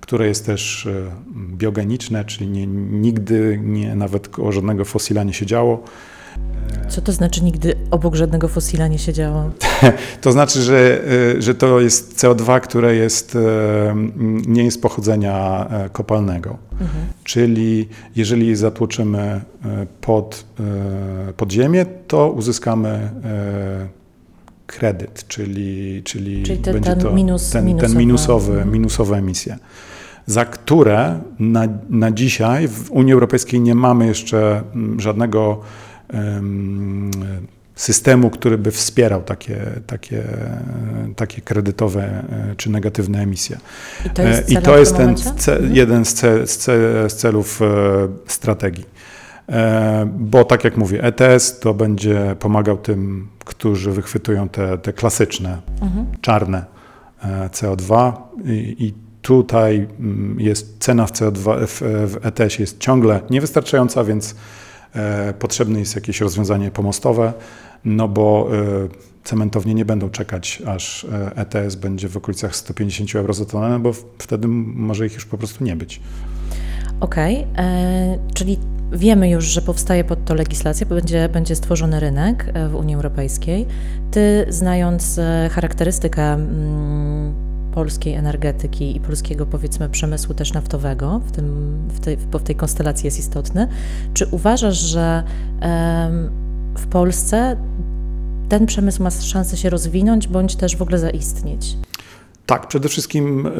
które 0.00 0.26
jest 0.26 0.46
też 0.46 0.86
e, 0.86 0.92
biogeniczne, 1.56 2.24
czyli 2.24 2.48
nie, 2.48 2.66
nigdy 3.00 3.60
nie, 3.62 3.94
nawet 3.94 4.38
o 4.38 4.52
żadnego 4.52 4.84
fosila 4.84 5.24
nie 5.24 5.32
się 5.32 5.46
działo. 5.46 5.82
Co 6.88 7.00
to 7.00 7.12
znaczy 7.12 7.44
nigdy 7.44 7.74
obok 7.90 8.14
żadnego 8.14 8.48
fosila 8.48 8.88
nie 8.88 8.98
siedziało? 8.98 9.50
to 10.20 10.32
znaczy, 10.32 10.62
że, 10.62 11.00
e, 11.36 11.42
że 11.42 11.54
to 11.54 11.80
jest 11.80 12.16
CO2, 12.22 12.60
które 12.60 12.94
jest, 12.94 13.38
nie 14.46 14.64
jest 14.64 14.82
pochodzenia 14.82 15.66
kopalnego. 15.92 16.56
Mhm. 16.72 17.04
Czyli 17.24 17.88
jeżeli 18.16 18.46
je 18.46 18.56
zatłoczymy 18.56 19.40
pod, 20.00 20.44
pod 21.36 21.52
ziemię, 21.52 21.86
to 22.08 22.30
uzyskamy 22.30 23.10
kredyt, 24.66 25.24
czyli, 25.28 26.02
czyli, 26.04 26.42
czyli 26.42 26.58
te, 26.58 26.72
będzie 26.72 26.90
ten 26.90 27.00
to 27.00 27.12
minus, 27.12 27.50
ten, 27.50 27.78
ten 27.78 27.96
minusowy, 27.96 28.52
mhm. 28.52 28.72
minusowe 28.72 29.16
emisje 29.16 29.58
za 30.26 30.44
które 30.44 31.20
na, 31.38 31.68
na 31.90 32.10
dzisiaj 32.10 32.68
w 32.68 32.90
Unii 32.90 33.12
Europejskiej 33.12 33.60
nie 33.60 33.74
mamy 33.74 34.06
jeszcze 34.06 34.62
żadnego 34.98 35.60
systemu, 37.76 38.30
który 38.30 38.58
by 38.58 38.70
wspierał 38.70 39.22
takie, 39.22 39.60
takie, 39.86 40.22
takie 41.16 41.42
kredytowe 41.42 42.02
e, 42.02 42.54
czy 42.56 42.70
negatywne 42.70 43.22
emisje. 43.22 43.58
I 44.06 44.10
to 44.10 44.22
jest, 44.22 44.50
I 44.50 44.56
to 44.56 44.78
jest 44.78 44.96
ten 44.96 45.14
jeden 45.72 46.04
z, 46.04 46.14
ce, 46.14 46.46
z, 47.08 47.14
celów 47.14 47.62
e, 47.62 47.66
strategii. 48.26 48.84
E, 49.48 50.08
bo 50.18 50.44
tak 50.44 50.64
jak 50.64 50.76
mówię, 50.76 51.02
ETS 51.02 51.58
to 51.60 51.74
będzie 51.74 52.36
pomagał 52.40 52.78
tym, 52.78 53.28
którzy 53.44 53.92
wychwytują 53.92 54.48
te, 54.48 54.78
te 54.78 54.92
klasyczne, 54.92 55.58
mhm. 55.82 56.06
czarne 56.20 56.64
CO2 57.52 58.12
i, 58.44 58.76
i 58.78 58.94
tutaj 59.22 59.88
mm, 60.00 60.40
jest 60.40 60.76
cena 60.78 61.06
w 61.06 61.12
CO2 61.12 61.66
w, 61.66 61.80
w 62.12 62.26
ETS 62.26 62.58
jest 62.58 62.78
ciągle 62.78 63.20
niewystarczająca, 63.30 64.04
więc 64.04 64.32
e, 64.32 64.36
potrzebne 65.38 65.78
jest 65.78 65.94
jakieś 65.94 66.20
rozwiązanie 66.20 66.70
pomostowe, 66.70 67.32
no 67.84 68.08
bo 68.08 68.48
e, 68.52 68.88
cementownie 69.24 69.74
nie 69.74 69.84
będą 69.84 70.10
czekać, 70.10 70.62
aż 70.66 71.06
ETS 71.36 71.74
e 71.74 71.78
będzie 71.78 72.08
w 72.08 72.16
okolicach 72.16 72.56
150 72.56 73.14
euro 73.14 73.34
za 73.34 73.44
tonę, 73.44 73.78
bo 73.78 73.92
wtedy 74.18 74.48
może 74.48 75.06
ich 75.06 75.14
już 75.14 75.24
po 75.24 75.38
prostu 75.38 75.64
nie 75.64 75.76
być. 75.76 76.00
Okej, 77.00 77.46
okay. 77.52 78.18
czyli 78.34 78.58
wiemy 78.92 79.30
już, 79.30 79.44
że 79.44 79.62
powstaje 79.62 80.04
pod 80.04 80.24
to 80.24 80.34
legislacja, 80.34 80.86
będzie, 80.86 81.28
będzie 81.28 81.56
stworzony 81.56 82.00
rynek 82.00 82.52
w 82.70 82.74
Unii 82.74 82.94
Europejskiej. 82.94 83.66
Ty, 84.10 84.46
znając 84.48 85.20
charakterystykę 85.50 86.22
mm, 86.22 87.45
polskiej 87.76 88.14
energetyki 88.14 88.96
i 88.96 89.00
polskiego, 89.00 89.46
powiedzmy, 89.46 89.88
przemysłu 89.88 90.34
też 90.34 90.52
naftowego 90.52 91.20
w, 91.26 91.32
tym, 91.32 91.78
w, 91.88 92.00
tej, 92.00 92.16
w 92.16 92.42
tej 92.42 92.56
konstelacji 92.56 93.06
jest 93.06 93.18
istotny. 93.18 93.68
Czy 94.14 94.26
uważasz, 94.26 94.78
że 94.78 95.22
w 96.78 96.86
Polsce 96.90 97.56
ten 98.48 98.66
przemysł 98.66 99.02
ma 99.02 99.10
szansę 99.10 99.56
się 99.56 99.70
rozwinąć, 99.70 100.28
bądź 100.28 100.56
też 100.56 100.76
w 100.76 100.82
ogóle 100.82 100.98
zaistnieć? 100.98 101.76
Tak, 102.46 102.68
przede 102.68 102.88
wszystkim 102.88 103.46
y, 103.46 103.50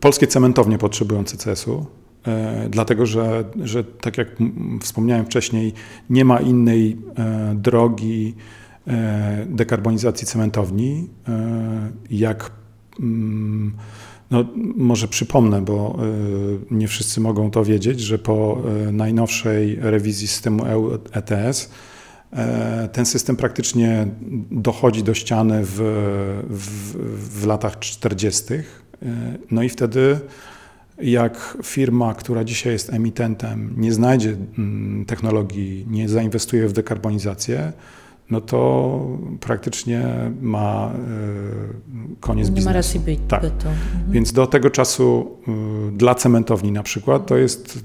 polskie 0.00 0.26
cementownie 0.26 0.78
potrzebują 0.78 1.24
CCS-u. 1.24 1.86
Y, 2.64 2.68
dlatego, 2.68 3.06
że, 3.06 3.44
że 3.62 3.84
tak 3.84 4.18
jak 4.18 4.28
wspomniałem 4.80 5.26
wcześniej, 5.26 5.72
nie 6.10 6.24
ma 6.24 6.40
innej 6.40 6.98
y, 7.52 7.54
drogi 7.54 8.34
dekarbonizacji 9.46 10.26
cementowni, 10.26 11.08
jak 12.10 12.50
no, 14.30 14.44
może 14.76 15.08
przypomnę, 15.08 15.62
bo 15.62 15.98
y, 16.70 16.74
nie 16.74 16.88
wszyscy 16.88 17.20
mogą 17.20 17.50
to 17.50 17.64
wiedzieć, 17.64 18.00
że 18.00 18.18
po 18.18 18.62
y, 18.88 18.92
najnowszej 18.92 19.78
rewizji 19.80 20.28
systemu 20.28 20.64
ETS 21.12 21.70
e, 22.32 22.88
ten 22.92 23.06
system 23.06 23.36
praktycznie 23.36 24.06
dochodzi 24.50 25.02
do 25.02 25.14
ściany 25.14 25.60
w, 25.62 25.76
w, 26.50 27.40
w 27.40 27.46
latach 27.46 27.78
40. 27.78 28.54
Y, 28.54 28.62
no 29.50 29.62
i 29.62 29.68
wtedy, 29.68 30.20
jak 30.98 31.58
firma, 31.62 32.14
która 32.14 32.44
dzisiaj 32.44 32.72
jest 32.72 32.92
emitentem, 32.92 33.74
nie 33.76 33.92
znajdzie 33.92 34.36
mm, 34.58 35.04
technologii, 35.04 35.86
nie 35.90 36.08
zainwestuje 36.08 36.68
w 36.68 36.72
dekarbonizację, 36.72 37.72
no 38.30 38.40
to 38.40 39.00
praktycznie 39.40 40.02
ma 40.40 40.92
y, 42.14 42.20
koniec 42.20 42.48
Nie 42.48 42.54
biznesu. 42.54 42.68
ma 42.68 42.72
racji 42.72 43.00
bytu. 43.00 43.22
Tak. 43.28 43.44
Mhm. 43.44 43.74
Więc 44.08 44.32
do 44.32 44.46
tego 44.46 44.70
czasu 44.70 45.36
y, 45.88 45.92
dla 45.92 46.14
cementowni 46.14 46.72
na 46.72 46.82
przykład 46.82 47.26
to 47.26 47.36
jest 47.36 47.84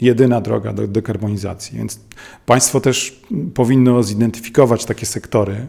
jedyna 0.00 0.40
droga 0.40 0.72
do 0.72 0.88
dekarbonizacji. 0.88 1.78
Więc 1.78 2.00
państwo 2.46 2.80
też 2.80 3.20
powinno 3.54 4.02
zidentyfikować 4.02 4.84
takie 4.84 5.06
sektory, 5.06 5.66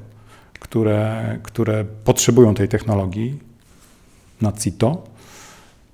które, 0.59 1.39
które 1.43 1.85
potrzebują 2.03 2.53
tej 2.53 2.67
technologii 2.67 3.39
na 4.41 4.51
CITO 4.51 5.03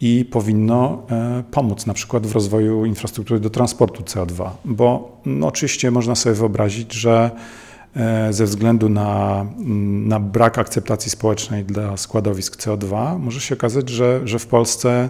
i 0.01 0.25
powinno 0.31 1.03
e, 1.11 1.43
pomóc 1.51 1.85
na 1.85 1.93
przykład 1.93 2.27
w 2.27 2.31
rozwoju 2.31 2.85
infrastruktury 2.85 3.39
do 3.39 3.49
transportu 3.49 4.03
CO2, 4.03 4.49
bo 4.65 5.17
no, 5.25 5.47
oczywiście 5.47 5.91
można 5.91 6.15
sobie 6.15 6.35
wyobrazić, 6.35 6.93
że 6.93 7.31
E, 7.31 7.66
ze 8.29 8.45
względu 8.45 8.89
na, 8.89 9.45
na 10.05 10.19
brak 10.19 10.57
akceptacji 10.57 11.11
społecznej 11.11 11.65
dla 11.65 11.97
składowisk 11.97 12.57
CO2, 12.57 13.19
może 13.19 13.41
się 13.41 13.55
okazać, 13.55 13.89
że, 13.89 14.21
że 14.23 14.39
w 14.39 14.47
Polsce 14.47 15.09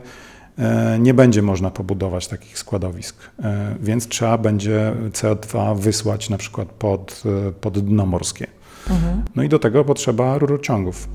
e, 0.57 0.97
nie 0.99 1.13
będzie 1.13 1.41
można 1.41 1.71
pobudować 1.71 2.27
takich 2.27 2.59
składowisk, 2.59 3.15
e, 3.43 3.75
więc 3.79 4.07
trzeba 4.07 4.37
będzie 4.37 4.93
CO2 5.11 5.77
wysłać 5.77 6.29
na 6.29 6.37
przykład 6.37 6.67
pod, 6.67 7.23
pod 7.61 7.79
dno 7.79 8.05
morskie. 8.05 8.47
Mhm. 8.89 9.23
No 9.35 9.43
i 9.43 9.49
do 9.49 9.59
tego 9.59 9.83
potrzeba 9.83 10.37
rurociągów. 10.37 11.07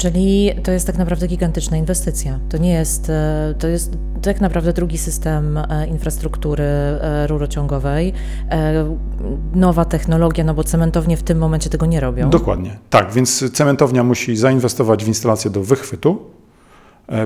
Czyli 0.00 0.50
to 0.62 0.72
jest 0.72 0.86
tak 0.86 0.98
naprawdę 0.98 1.26
gigantyczna 1.26 1.76
inwestycja. 1.76 2.40
To 2.48 2.58
nie 2.58 2.72
jest, 2.72 3.10
e, 3.10 3.54
to 3.58 3.68
jest 3.68 3.92
tak 4.22 4.40
naprawdę 4.40 4.72
drugi 4.72 4.98
system 4.98 5.58
e, 5.58 5.86
infrastruktury 5.86 6.64
e, 6.64 7.26
rurociągowej, 7.26 8.12
nowa 9.54 9.84
technologia, 9.84 10.44
no 10.44 10.54
bo 10.54 10.64
cementownie 10.64 11.16
w 11.16 11.22
tym 11.22 11.38
momencie 11.38 11.70
tego 11.70 11.86
nie 11.86 12.00
robią. 12.00 12.30
Dokładnie, 12.30 12.78
tak, 12.90 13.12
więc 13.12 13.52
cementownia 13.52 14.04
musi 14.04 14.36
zainwestować 14.36 15.04
w 15.04 15.08
instalację 15.08 15.50
do 15.50 15.62
wychwytu, 15.62 16.30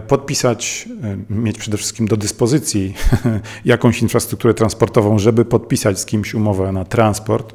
podpisać, 0.09 0.89
mieć 1.31 1.59
przede 1.59 1.77
wszystkim 1.77 2.09
do 2.09 2.17
dyspozycji 2.17 2.95
jakąś 3.65 4.03
infrastrukturę 4.03 4.55
transportową, 4.55 5.19
żeby 5.19 5.45
podpisać 5.45 5.99
z 5.99 6.07
kimś 6.07 6.35
umowę 6.35 6.73
na 6.73 6.85
transport 6.85 7.55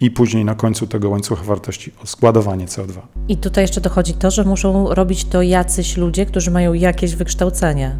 i 0.00 0.10
później 0.10 0.44
na 0.44 0.54
końcu 0.54 0.86
tego 0.86 1.08
łańcucha 1.08 1.44
wartości 1.44 1.92
o 2.04 2.06
składowanie 2.06 2.66
CO2. 2.66 2.92
I 3.28 3.36
tutaj 3.36 3.64
jeszcze 3.64 3.80
dochodzi 3.80 4.14
to, 4.14 4.30
że 4.30 4.44
muszą 4.44 4.94
robić 4.94 5.24
to 5.24 5.42
jacyś 5.42 5.96
ludzie, 5.96 6.26
którzy 6.26 6.50
mają 6.50 6.72
jakieś 6.72 7.14
wykształcenie. 7.14 7.96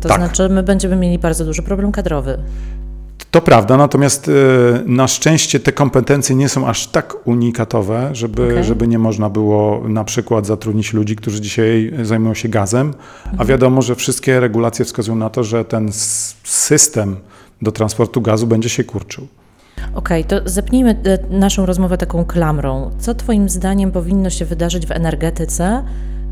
To 0.00 0.08
tak. 0.08 0.18
znaczy, 0.18 0.48
my 0.48 0.62
będziemy 0.62 0.96
mieli 0.96 1.18
bardzo 1.18 1.44
duży 1.44 1.62
problem 1.62 1.92
kadrowy. 1.92 2.38
To 3.30 3.40
prawda, 3.40 3.76
natomiast 3.76 4.28
y, 4.28 4.32
na 4.86 5.08
szczęście 5.08 5.60
te 5.60 5.72
kompetencje 5.72 6.36
nie 6.36 6.48
są 6.48 6.66
aż 6.66 6.86
tak 6.86 7.16
unikatowe, 7.24 8.10
żeby, 8.12 8.44
okay. 8.44 8.64
żeby 8.64 8.88
nie 8.88 8.98
można 8.98 9.30
było 9.30 9.88
na 9.88 10.04
przykład 10.04 10.46
zatrudnić 10.46 10.92
ludzi, 10.92 11.16
którzy 11.16 11.40
dzisiaj 11.40 11.92
zajmują 12.02 12.34
się 12.34 12.48
gazem, 12.48 12.86
mhm. 12.86 13.40
a 13.40 13.44
wiadomo, 13.44 13.82
że 13.82 13.94
wszystkie 13.94 14.40
regulacje 14.40 14.84
wskazują 14.84 15.16
na 15.16 15.30
to, 15.30 15.44
że 15.44 15.64
ten 15.64 15.90
system 16.44 17.16
do 17.62 17.72
transportu 17.72 18.20
gazu 18.20 18.46
będzie 18.46 18.68
się 18.68 18.84
kurczył. 18.84 19.26
Okej, 19.94 20.24
okay, 20.24 20.40
to 20.40 20.48
zepnijmy 20.48 20.90
e, 20.90 21.18
naszą 21.30 21.66
rozmowę 21.66 21.98
taką 21.98 22.24
klamrą. 22.24 22.90
Co 22.98 23.14
Twoim 23.14 23.48
zdaniem 23.48 23.92
powinno 23.92 24.30
się 24.30 24.44
wydarzyć 24.44 24.86
w 24.86 24.90
energetyce 24.90 25.84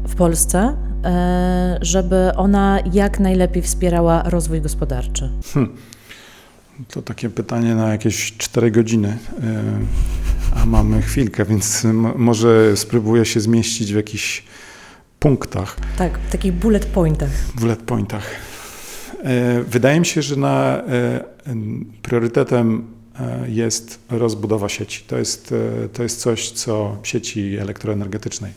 w 0.09 0.15
Polsce, 0.15 0.77
e, 1.05 1.79
żeby 1.83 2.31
ona 2.37 2.79
jak 2.93 3.21
najlepiej 3.21 3.63
wspierała 3.63 4.23
rozwój 4.23 4.61
gospodarczy? 4.61 5.31
Hmm. 5.55 5.77
To 6.89 7.03
takie 7.03 7.31
pytanie 7.31 7.75
na 7.75 7.89
jakieś 7.89 8.37
4 8.37 8.71
godziny, 8.71 9.09
e, 9.43 9.63
a 10.63 10.67
mamy 10.67 11.03
chwilkę, 11.03 11.45
więc 11.45 11.87
może 12.17 12.77
spróbuję 12.77 13.25
się 13.25 13.41
zmieścić 13.41 13.93
w 13.93 13.97
jakichś 13.97 14.45
punktach. 15.19 15.77
Tak, 15.99 16.19
w 16.19 16.33
takich 16.33 16.53
bullet 16.53 16.87
pointach. 16.87 17.31
Bullet 17.61 17.83
pointach. 17.83 18.31
Wydaje 19.67 20.01
mi 20.01 20.07
się, 20.07 20.23
że 20.23 20.37
na 20.37 20.83
priorytetem 22.03 22.98
jest 23.49 23.99
rozbudowa 24.11 24.69
sieci. 24.69 25.05
To 25.07 25.19
jest, 25.19 25.55
e, 25.85 25.89
to 25.89 26.03
jest 26.03 26.21
coś, 26.21 26.51
co 26.51 26.97
sieci 27.03 27.57
elektroenergetycznej. 27.57 28.53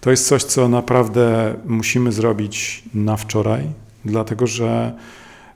To 0.00 0.10
jest 0.10 0.26
coś, 0.26 0.44
co 0.44 0.68
naprawdę 0.68 1.54
musimy 1.64 2.12
zrobić 2.12 2.82
na 2.94 3.16
wczoraj, 3.16 3.68
dlatego 4.04 4.46
że 4.46 4.92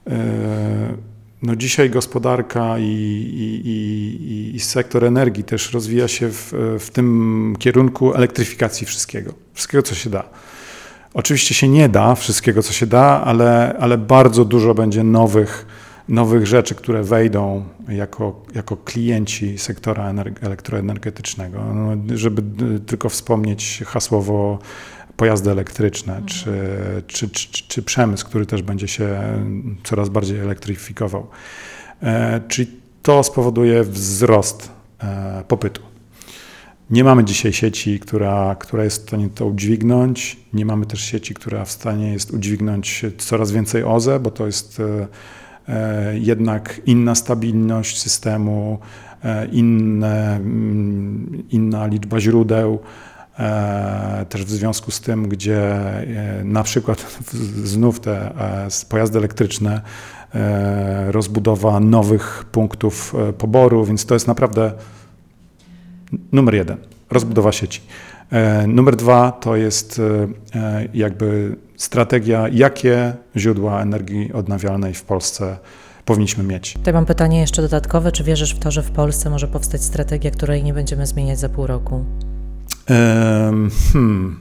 e, 0.06 0.16
no 1.42 1.56
dzisiaj 1.56 1.90
gospodarka 1.90 2.78
i, 2.78 2.82
i, 2.84 3.68
i, 3.68 4.56
i, 4.56 4.60
sektor 4.60 5.04
energii 5.04 5.44
też 5.44 5.72
rozwija 5.72 6.08
się 6.08 6.28
w, 6.30 6.52
w 6.80 6.90
tym 6.90 7.56
kierunku 7.58 8.14
elektryfikacji 8.14 8.86
wszystkiego, 8.86 9.32
wszystkiego, 9.54 9.82
co 9.82 9.94
się 9.94 10.10
da. 10.10 10.24
Oczywiście 11.14 11.54
się 11.54 11.68
nie 11.68 11.88
da 11.88 12.14
wszystkiego, 12.14 12.62
co 12.62 12.72
się 12.72 12.86
da, 12.86 13.24
ale, 13.24 13.76
ale 13.80 13.98
bardzo 13.98 14.44
dużo 14.44 14.74
będzie 14.74 15.04
nowych 15.04 15.66
nowych 16.08 16.46
rzeczy, 16.46 16.74
które 16.74 17.02
wejdą 17.02 17.64
jako, 17.88 18.42
jako 18.54 18.76
klienci 18.76 19.58
sektora 19.58 20.14
elektroenergetycznego. 20.40 21.64
No, 21.74 22.16
żeby 22.16 22.42
tylko 22.86 23.08
wspomnieć 23.08 23.82
hasłowo 23.86 24.58
pojazdy 25.16 25.50
elektryczne, 25.50 26.16
mhm. 26.16 26.28
czy, 26.28 26.52
czy, 27.06 27.28
czy, 27.28 27.68
czy, 27.68 27.82
przemysł, 27.82 28.26
który 28.26 28.46
też 28.46 28.62
będzie 28.62 28.88
się 28.88 29.18
coraz 29.84 30.08
bardziej 30.08 30.38
elektryfikował. 30.38 31.26
E, 32.02 32.40
czyli 32.48 32.70
to 33.02 33.22
spowoduje 33.22 33.84
wzrost 33.84 34.70
e, 34.98 35.44
popytu. 35.48 35.82
Nie 36.90 37.04
mamy 37.04 37.24
dzisiaj 37.24 37.52
sieci, 37.52 38.00
która, 38.00 38.54
która 38.54 38.84
jest 38.84 39.02
w 39.02 39.08
stanie 39.08 39.28
to 39.34 39.46
udźwignąć. 39.46 40.36
Nie 40.52 40.64
mamy 40.64 40.86
też 40.86 41.00
sieci, 41.00 41.34
która 41.34 41.64
w 41.64 41.70
stanie 41.70 42.12
jest 42.12 42.30
udźwignąć 42.30 43.04
coraz 43.18 43.52
więcej 43.52 43.84
OZE, 43.84 44.20
bo 44.20 44.30
to 44.30 44.46
jest 44.46 44.80
e, 44.80 45.06
jednak 46.14 46.80
inna 46.86 47.14
stabilność 47.14 48.02
systemu, 48.02 48.78
inne, 49.52 50.36
mm, 50.36 51.42
inna 51.50 51.86
liczba 51.86 52.20
źródeł. 52.20 52.78
E, 53.38 54.26
też 54.28 54.44
w 54.44 54.50
związku 54.50 54.90
z 54.90 55.00
tym, 55.00 55.28
gdzie 55.28 55.60
e, 55.60 56.44
na 56.44 56.62
przykład 56.62 57.18
znów 57.74 58.00
te 58.00 58.40
e, 58.66 58.68
pojazdy 58.88 59.18
elektryczne, 59.18 59.80
rozbudowa 61.06 61.80
nowych 61.80 62.44
punktów 62.52 63.14
poboru, 63.38 63.84
więc 63.84 64.06
to 64.06 64.14
jest 64.14 64.26
naprawdę 64.26 64.72
numer 66.32 66.54
jeden, 66.54 66.76
rozbudowa 67.10 67.52
sieci. 67.52 67.80
Numer 68.66 68.96
dwa 68.96 69.32
to 69.32 69.56
jest 69.56 70.00
jakby 70.94 71.56
strategia, 71.76 72.48
jakie 72.48 73.14
źródła 73.36 73.82
energii 73.82 74.32
odnawialnej 74.32 74.94
w 74.94 75.02
Polsce 75.02 75.58
powinniśmy 76.04 76.44
mieć. 76.44 76.72
Tutaj 76.72 76.94
mam 76.94 77.06
pytanie 77.06 77.40
jeszcze 77.40 77.62
dodatkowe. 77.62 78.12
Czy 78.12 78.24
wierzysz 78.24 78.54
w 78.54 78.58
to, 78.58 78.70
że 78.70 78.82
w 78.82 78.90
Polsce 78.90 79.30
może 79.30 79.48
powstać 79.48 79.84
strategia, 79.84 80.30
której 80.30 80.64
nie 80.64 80.74
będziemy 80.74 81.06
zmieniać 81.06 81.38
za 81.38 81.48
pół 81.48 81.66
roku? 81.66 82.04
Hmm. 83.92 84.40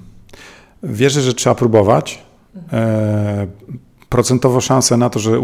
Wierzę, 0.83 1.21
że 1.21 1.33
trzeba 1.33 1.55
próbować. 1.55 2.23
E, 2.73 3.47
procentowo 4.09 4.61
szanse 4.61 4.97
na 4.97 5.09
to, 5.09 5.19
że 5.19 5.39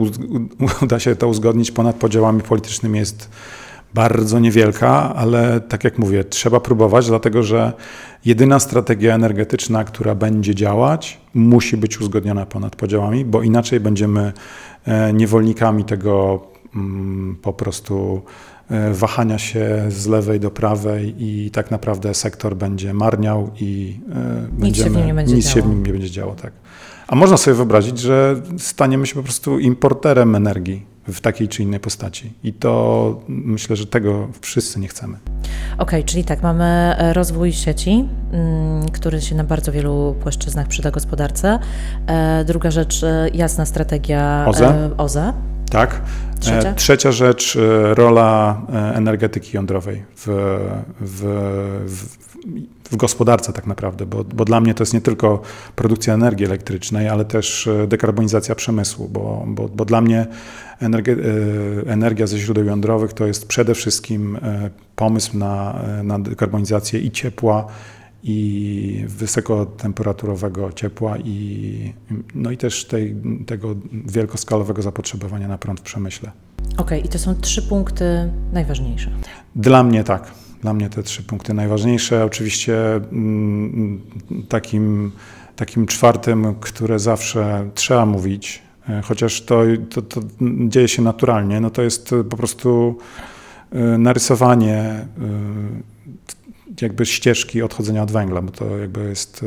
uda 0.82 1.00
się 1.00 1.16
to 1.16 1.28
uzgodnić 1.28 1.72
ponad 1.72 1.96
podziałami 1.96 2.42
politycznymi 2.42 3.00
jest 3.00 3.30
bardzo 3.94 4.40
niewielka, 4.40 5.16
ale 5.16 5.60
tak 5.60 5.84
jak 5.84 6.00
mówię, 6.00 6.24
trzeba 6.24 6.60
próbować, 6.60 7.08
dlatego 7.08 7.44
że 7.44 7.74
jedyna 8.26 8.60
strategia 8.60 9.16
energetyczna, 9.16 9.84
która 9.84 10.16
będzie 10.16 10.56
działać, 10.56 11.20
musi 11.34 11.78
być 11.78 12.02
uzgodniona 12.02 12.46
ponad 12.46 12.76
podziałami, 12.76 13.26
bo 13.26 13.42
inaczej 13.42 13.80
będziemy 13.80 14.34
e, 14.86 15.14
niewolnikami 15.14 15.84
tego 15.84 16.42
mm, 16.76 17.36
po 17.42 17.54
prostu 17.54 18.22
E, 18.72 18.94
wahania 18.94 19.38
się 19.38 19.86
z 19.90 20.08
lewej 20.08 20.40
do 20.40 20.52
prawej 20.52 21.16
i 21.18 21.52
tak 21.52 21.72
naprawdę 21.72 22.14
sektor 22.14 22.56
będzie 22.56 22.94
marniał 22.94 23.52
i 23.60 24.00
e, 24.60 24.66
nic, 24.66 24.78
się 24.78 24.90
w, 24.90 24.96
nim 24.96 25.06
nie 25.06 25.14
będzie, 25.14 25.36
nic 25.36 25.46
działo. 25.46 25.56
się 25.56 25.62
w 25.62 25.66
nim 25.66 25.86
nie 25.86 25.92
będzie 25.92 26.10
działo. 26.10 26.36
Tak. 26.36 26.54
A 27.08 27.16
można 27.16 27.38
sobie 27.38 27.56
wyobrazić, 27.56 28.00
że 28.00 28.42
staniemy 28.58 29.08
się 29.08 29.16
po 29.16 29.24
prostu 29.24 29.60
importerem 29.60 30.36
energii 30.36 30.86
w 31.08 31.22
takiej 31.22 31.48
czy 31.48 31.64
innej 31.64 31.80
postaci. 31.80 32.34
I 32.44 32.54
to 32.54 33.22
myślę, 33.28 33.76
że 33.76 33.86
tego 33.86 34.28
wszyscy 34.42 34.80
nie 34.80 34.88
chcemy. 34.88 35.18
Okej, 35.74 35.78
okay, 35.78 36.04
czyli 36.04 36.24
tak, 36.24 36.44
mamy 36.44 36.96
e, 36.98 37.14
rozwój 37.14 37.54
sieci, 37.54 38.08
mm, 38.32 38.90
który 38.90 39.22
się 39.22 39.36
na 39.36 39.44
bardzo 39.44 39.72
wielu 39.72 40.16
płaszczyznach 40.22 40.68
przyda 40.68 40.92
gospodarce. 40.92 41.60
Druga 42.46 42.72
rzecz, 42.72 43.02
jasna 43.34 43.66
strategia 43.66 44.46
OZE. 44.48 44.90
OZE. 44.98 45.34
Tak. 45.72 46.02
Trzecia? 46.40 46.70
E, 46.70 46.74
trzecia 46.74 47.12
rzecz, 47.12 47.56
e, 47.56 47.94
rola 47.94 48.62
e, 48.74 48.96
energetyki 48.96 49.56
jądrowej 49.56 50.04
w, 50.16 50.26
w, 51.02 51.22
w, 51.88 52.21
w 52.92 52.96
gospodarce 52.96 53.54
tak 53.54 53.68
naprawdę, 53.68 54.06
bo, 54.06 54.24
bo, 54.24 54.46
dla 54.46 54.62
mnie 54.62 54.74
to 54.74 54.82
jest 54.82 54.94
nie 54.94 55.02
tylko 55.02 55.42
produkcja 55.76 56.14
energii 56.14 56.46
elektrycznej, 56.46 57.10
ale 57.10 57.26
też 57.26 57.70
dekarbonizacja 57.88 58.56
przemysłu, 58.56 59.08
bo, 59.08 59.44
bo, 59.48 59.70
bo 59.70 59.86
dla 59.86 60.02
mnie 60.02 60.28
energia, 60.80 61.16
energia 61.88 62.28
ze 62.28 62.38
źródeł 62.38 62.66
jądrowych 62.66 63.14
to 63.14 63.28
jest 63.28 63.48
przede 63.48 63.76
wszystkim 63.76 64.38
pomysł 64.96 65.38
na, 65.38 65.82
na 66.04 66.20
dekarbonizację 66.20 67.00
i 67.00 67.12
ciepła, 67.12 67.68
i 68.24 69.06
wysokotemperaturowego 69.08 70.72
ciepła 70.72 71.18
i, 71.18 71.94
no 72.36 72.52
i 72.52 72.58
też 72.58 72.86
tej, 72.86 73.16
tego 73.46 73.76
wielkoskalowego 74.06 74.82
zapotrzebowania 74.82 75.48
na 75.48 75.58
prąd 75.58 75.80
w 75.80 75.84
przemyśle. 75.84 76.32
Okej, 76.62 76.78
okay, 76.78 77.00
i 77.00 77.10
to 77.10 77.20
są 77.20 77.36
trzy 77.36 77.62
punkty 77.62 78.32
najważniejsze. 78.54 79.12
Dla 79.56 79.84
mnie 79.84 80.04
tak. 80.04 80.32
Dla 80.62 80.74
mnie 80.74 80.90
te 80.90 81.04
trzy 81.04 81.24
punkty 81.24 81.54
najważniejsze. 81.54 82.26
Oczywiście 82.26 82.96
mm, 82.96 84.02
takim, 84.50 85.12
takim 85.56 85.88
czwartym, 85.88 86.56
które 86.60 87.00
zawsze 87.00 87.70
trzeba 87.76 88.06
mówić, 88.06 88.62
e, 88.90 89.02
chociaż 89.02 89.42
to, 89.42 89.62
to, 89.90 90.02
to 90.02 90.22
dzieje 90.68 90.88
się 90.88 91.02
naturalnie, 91.02 91.62
no 91.62 91.70
to 91.70 91.82
jest 91.82 92.16
po 92.30 92.38
prostu 92.38 92.98
e, 93.72 93.80
narysowanie 93.98 94.78
e, 94.78 95.06
jakby 96.82 97.06
ścieżki 97.06 97.62
odchodzenia 97.62 98.04
od 98.04 98.12
węgla, 98.12 98.42
bo 98.42 98.52
to 98.52 98.78
jakby 98.78 99.10
jest, 99.10 99.46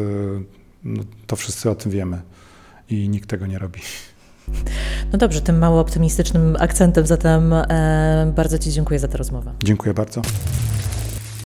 no, 0.84 1.02
to 1.26 1.36
wszyscy 1.36 1.70
o 1.70 1.74
tym 1.74 1.92
wiemy 1.92 2.22
i 2.90 3.08
nikt 3.08 3.30
tego 3.30 3.46
nie 3.46 3.58
robi. 3.58 3.80
No 5.12 5.18
dobrze, 5.18 5.40
tym 5.40 5.58
mało 5.58 5.80
optymistycznym 5.80 6.56
akcentem 6.60 7.06
zatem 7.06 7.52
e, 7.52 8.32
bardzo 8.36 8.58
Ci 8.58 8.72
dziękuję 8.72 9.00
za 9.00 9.08
tę 9.08 9.18
rozmowę. 9.18 9.52
Dziękuję 9.64 9.94
bardzo. 9.94 10.22